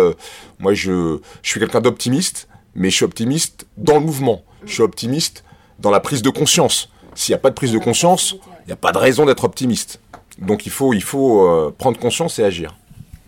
moi, 0.58 0.74
je 0.74 1.18
suis 1.42 1.58
quelqu'un 1.58 1.80
d'optimiste, 1.80 2.48
mais 2.74 2.90
je 2.90 2.96
suis 2.96 3.04
optimiste 3.06 3.66
dans 3.78 3.94
le 3.94 4.00
mouvement. 4.00 4.42
Je 4.66 4.74
suis 4.74 4.82
optimiste 4.82 5.42
dans 5.78 5.90
la 5.90 6.00
prise 6.00 6.22
de 6.22 6.30
conscience. 6.30 6.90
S'il 7.18 7.32
n'y 7.32 7.38
a 7.38 7.40
pas 7.40 7.50
de 7.50 7.56
prise 7.56 7.72
de 7.72 7.78
conscience, 7.78 8.36
il 8.64 8.68
n'y 8.68 8.72
a 8.72 8.76
pas 8.76 8.92
de 8.92 8.98
raison 8.98 9.26
d'être 9.26 9.42
optimiste. 9.42 9.98
Donc 10.38 10.66
il 10.66 10.70
faut, 10.70 10.94
il 10.94 11.02
faut 11.02 11.48
euh, 11.48 11.74
prendre 11.76 11.98
conscience 11.98 12.38
et 12.38 12.44
agir. 12.44 12.76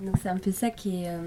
Donc 0.00 0.14
c'est 0.22 0.29
un 0.29 0.37
peu 0.37 0.53
ça 0.53 0.70
qui 0.70 1.03
est 1.03 1.09
euh, 1.09 1.18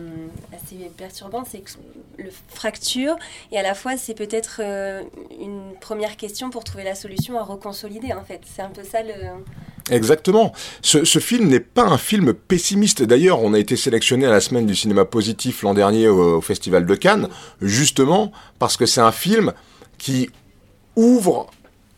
assez 0.56 0.89
perturbant, 0.95 1.43
c'est 1.43 1.60
que 1.60 1.71
le 2.17 2.30
fracture, 2.47 3.17
et 3.52 3.58
à 3.58 3.63
la 3.63 3.76
fois 3.76 3.97
c'est 3.97 4.13
peut-être 4.13 4.62
euh, 4.63 5.04
une 5.41 5.73
première 5.82 6.15
question 6.15 6.52
pour 6.52 6.63
trouver 6.63 6.86
la 6.86 6.95
solution 6.95 7.38
à 7.38 7.43
reconsolider 7.43 8.13
en 8.13 8.23
fait. 8.23 8.39
C'est 8.45 8.62
un 8.62 8.69
peu 8.69 8.84
ça 8.86 9.04
le... 9.04 9.13
Exactement. 9.91 10.54
Ce, 10.82 11.04
ce 11.04 11.19
film 11.19 11.49
n'est 11.49 11.60
pas 11.60 11.84
un 11.84 11.97
film 11.97 12.34
pessimiste. 12.34 13.04
D'ailleurs, 13.04 13.41
on 13.41 13.54
a 13.54 13.60
été 13.60 13.76
sélectionné 13.76 14.26
à 14.26 14.32
la 14.32 14.39
semaine 14.39 14.65
du 14.65 14.76
cinéma 14.76 15.04
positif 15.04 15.63
l'an 15.63 15.73
dernier 15.73 16.08
au 16.08 16.39
Festival 16.39 16.86
de 16.86 16.95
Cannes, 16.95 17.28
justement 17.62 18.32
parce 18.58 18.78
que 18.78 18.86
c'est 18.86 19.02
un 19.02 19.12
film 19.12 19.52
qui 19.97 20.30
ouvre 20.95 21.49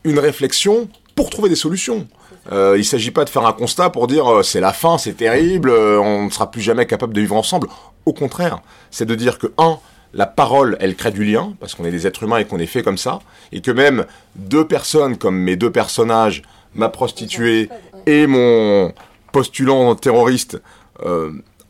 une 0.05 0.19
réflexion 0.19 0.87
pour 1.15 1.29
trouver 1.29 1.49
des 1.49 1.55
solutions. 1.55 2.07
Euh, 2.51 2.73
il 2.75 2.79
ne 2.79 2.83
s'agit 2.83 3.11
pas 3.11 3.25
de 3.25 3.29
faire 3.29 3.45
un 3.45 3.53
constat 3.53 3.89
pour 3.89 4.07
dire 4.07 4.27
euh, 4.31 4.43
c'est 4.43 4.59
la 4.59 4.71
fin, 4.71 4.97
c'est 4.97 5.13
terrible, 5.13 5.69
euh, 5.69 5.99
on 5.99 6.25
ne 6.25 6.29
sera 6.29 6.51
plus 6.51 6.61
jamais 6.61 6.85
capable 6.85 7.13
de 7.13 7.21
vivre 7.21 7.35
ensemble. 7.35 7.67
Au 8.05 8.13
contraire, 8.13 8.59
c'est 8.91 9.05
de 9.05 9.15
dire 9.15 9.39
que, 9.39 9.47
un, 9.57 9.79
la 10.13 10.27
parole, 10.27 10.77
elle 10.79 10.95
crée 10.95 11.11
du 11.11 11.25
lien, 11.25 11.53
parce 11.59 11.73
qu'on 11.73 11.85
est 11.85 11.91
des 11.91 12.05
êtres 12.05 12.23
humains 12.23 12.37
et 12.37 12.45
qu'on 12.45 12.59
est 12.59 12.67
fait 12.67 12.83
comme 12.83 12.97
ça, 12.97 13.19
et 13.51 13.61
que 13.61 13.71
même 13.71 14.05
deux 14.35 14.65
personnes 14.65 15.17
comme 15.17 15.37
mes 15.37 15.55
deux 15.55 15.71
personnages, 15.71 16.43
ma 16.75 16.89
prostituée 16.89 17.69
et 18.05 18.27
mon 18.27 18.93
postulant 19.31 19.95
terroriste, 19.95 20.61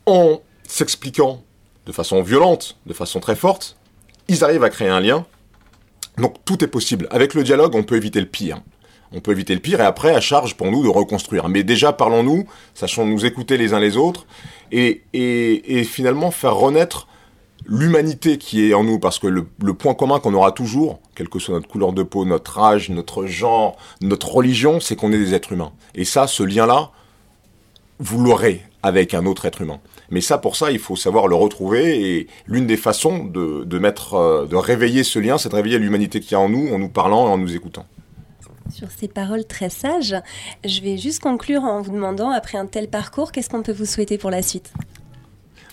en 0.06 0.42
s'expliquant 0.68 1.42
de 1.88 1.92
façon 1.92 2.22
violente, 2.22 2.78
de 2.86 2.94
façon 2.94 3.20
très 3.20 3.36
forte, 3.36 3.78
ils 4.28 4.44
arrivent 4.44 4.64
à 4.64 4.70
créer 4.70 4.90
un 4.90 5.00
lien 5.00 5.26
donc 6.18 6.36
tout 6.46 6.64
est 6.64 6.68
possible. 6.68 7.08
Avec 7.12 7.34
le 7.34 7.44
dialogue, 7.44 7.76
on 7.76 7.84
peut 7.84 7.96
éviter 7.96 8.20
le 8.20 8.26
pire. 8.26 8.62
On 9.12 9.20
peut 9.22 9.32
éviter 9.32 9.54
le 9.54 9.60
pire 9.60 9.80
et 9.80 9.86
après, 9.86 10.14
à 10.14 10.20
charge 10.20 10.56
pour 10.56 10.72
nous 10.72 10.84
de 10.84 10.90
reconstruire. 10.90 11.48
Mais 11.48 11.64
déjà, 11.64 11.94
parlons-nous, 11.94 12.46
sachons 12.74 13.06
nous 13.06 13.26
écouter 13.26 13.58
les 13.58 13.74
uns 13.74 13.80
les 13.80 13.98
autres 13.98 14.26
et, 14.72 15.04
finalement 15.86 16.32
faire 16.32 16.56
renaître 16.56 17.08
l'humanité 17.66 18.38
qui 18.38 18.70
est 18.70 18.74
en 18.74 18.84
nous. 18.84 19.00
Parce 19.00 19.20
que 19.20 19.28
le, 19.28 19.48
le 19.64 19.74
point 19.74 19.94
commun 19.94 20.20
qu'on 20.20 20.34
aura 20.34 20.52
toujours, 20.52 21.00
quelle 21.16 21.30
que 21.30 21.40
soit 21.40 21.56
notre 21.56 21.68
couleur 21.68 21.94
de 21.94 22.04
peau, 22.04 22.26
notre 22.26 22.60
âge, 22.60 22.90
notre 22.90 23.26
genre, 23.26 23.78
notre 24.02 24.34
religion, 24.34 24.80
c'est 24.80 24.96
qu'on 24.96 25.12
est 25.14 25.18
des 25.18 25.34
êtres 25.34 25.54
humains. 25.54 25.72
Et 25.94 26.06
ça, 26.06 26.28
ce 26.28 26.44
lien-là, 26.44 26.92
vous 28.00 28.22
l'aurez 28.22 28.64
avec 28.84 29.14
un 29.14 29.26
autre 29.26 29.46
être 29.46 29.62
humain. 29.62 29.80
Mais 30.10 30.22
ça, 30.22 30.38
pour 30.38 30.56
ça, 30.56 30.72
il 30.72 30.80
faut 30.80 30.96
savoir 30.96 31.28
le 31.28 31.36
retrouver. 31.36 32.18
Et 32.18 32.28
l'une 32.48 32.68
des 32.68 32.78
façons 32.78 33.24
de, 33.24 33.64
de 33.64 33.80
mettre, 33.80 34.14
euh, 34.16 34.46
de 34.46 34.56
réveiller 34.56 35.04
ce 35.04 35.20
lien, 35.20 35.38
c'est 35.38 35.50
de 35.50 35.56
réveiller 35.56 35.80
l'humanité 35.80 36.20
qui 36.20 36.34
y 36.34 36.36
a 36.36 36.40
en 36.40 36.50
nous, 36.50 36.74
en 36.74 36.80
nous 36.80 36.90
parlant 36.90 37.28
et 37.28 37.32
en 37.32 37.38
nous 37.38 37.56
écoutant. 37.56 37.86
Sur 38.74 38.90
ces 38.90 39.08
paroles 39.08 39.46
très 39.46 39.70
sages, 39.70 40.16
je 40.64 40.82
vais 40.82 40.98
juste 40.98 41.22
conclure 41.22 41.64
en 41.64 41.82
vous 41.82 41.92
demandant, 41.92 42.32
après 42.32 42.58
un 42.58 42.66
tel 42.66 42.90
parcours, 42.90 43.32
qu'est-ce 43.32 43.50
qu'on 43.50 43.62
peut 43.62 43.72
vous 43.72 43.86
souhaiter 43.86 44.18
pour 44.18 44.32
la 44.32 44.42
suite? 44.42 44.74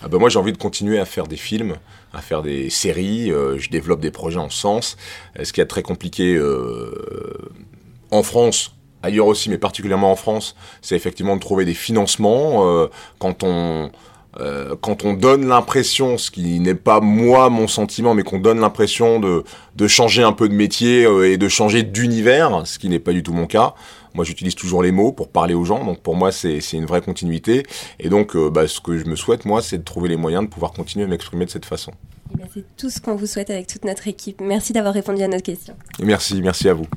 Ah 0.05 0.09
ben 0.09 0.19
moi 0.19 0.27
j'ai 0.27 0.37
envie 0.37 0.51
de 0.51 0.57
continuer 0.57 0.99
à 0.99 1.05
faire 1.05 1.27
des 1.27 1.37
films, 1.37 1.75
à 2.13 2.21
faire 2.21 2.43
des 2.43 2.69
séries, 2.69 3.31
euh, 3.31 3.57
je 3.57 3.69
développe 3.69 4.01
des 4.01 4.11
projets 4.11 4.37
en 4.37 4.49
ce 4.49 4.59
sens. 4.59 4.97
Euh, 5.39 5.43
ce 5.45 5.53
qui 5.53 5.61
est 5.61 5.65
très 5.65 5.81
compliqué 5.81 6.39
en 8.11 8.21
France, 8.21 8.75
ailleurs 9.01 9.27
aussi, 9.27 9.49
mais 9.49 9.57
particulièrement 9.57 10.11
en 10.11 10.15
France, 10.15 10.55
c'est 10.81 10.95
effectivement 10.95 11.35
de 11.35 11.41
trouver 11.41 11.65
des 11.65 11.73
financements. 11.73 12.87
quand 13.17 13.43
on 13.43 13.91
euh, 14.39 14.75
quand 14.81 15.05
on 15.05 15.13
donne 15.13 15.47
l'impression, 15.47 16.17
ce 16.17 16.31
qui 16.31 16.59
n'est 16.59 16.75
pas 16.75 16.99
moi 16.99 17.49
mon 17.49 17.67
sentiment, 17.67 18.13
mais 18.13 18.23
qu'on 18.23 18.39
donne 18.39 18.59
l'impression 18.59 19.19
de, 19.19 19.43
de 19.75 19.87
changer 19.87 20.23
un 20.23 20.33
peu 20.33 20.49
de 20.49 20.53
métier 20.53 21.05
euh, 21.05 21.31
et 21.31 21.37
de 21.37 21.47
changer 21.47 21.83
d'univers, 21.83 22.63
ce 22.65 22.79
qui 22.79 22.89
n'est 22.89 22.99
pas 22.99 23.13
du 23.13 23.23
tout 23.23 23.33
mon 23.33 23.45
cas. 23.45 23.75
Moi, 24.15 24.25
j'utilise 24.25 24.55
toujours 24.55 24.83
les 24.83 24.91
mots 24.91 25.11
pour 25.11 25.29
parler 25.29 25.53
aux 25.53 25.65
gens, 25.65 25.83
donc 25.85 25.99
pour 26.01 26.15
moi, 26.15 26.31
c'est 26.31 26.59
une 26.73 26.85
vraie 26.85 27.01
continuité. 27.01 27.63
Et 27.99 28.09
donc, 28.09 28.35
euh, 28.35 28.49
bah, 28.49 28.67
ce 28.67 28.79
que 28.79 28.97
je 28.97 29.05
me 29.05 29.15
souhaite, 29.15 29.45
moi, 29.45 29.61
c'est 29.61 29.79
de 29.79 29.83
trouver 29.83 30.09
les 30.09 30.17
moyens 30.17 30.43
de 30.43 30.49
pouvoir 30.49 30.71
continuer 30.71 31.05
à 31.05 31.07
m'exprimer 31.07 31.45
de 31.45 31.49
cette 31.49 31.65
façon. 31.65 31.91
Eh 32.39 32.43
c'est 32.53 32.65
tout 32.77 32.89
ce 32.89 32.99
qu'on 32.99 33.15
vous 33.15 33.27
souhaite 33.27 33.49
avec 33.49 33.67
toute 33.67 33.85
notre 33.85 34.07
équipe. 34.07 34.41
Merci 34.41 34.73
d'avoir 34.73 34.93
répondu 34.93 35.21
à 35.21 35.27
notre 35.27 35.43
question. 35.43 35.75
merci, 35.99 36.41
merci 36.41 36.69
à 36.69 36.73
vous. 36.73 36.87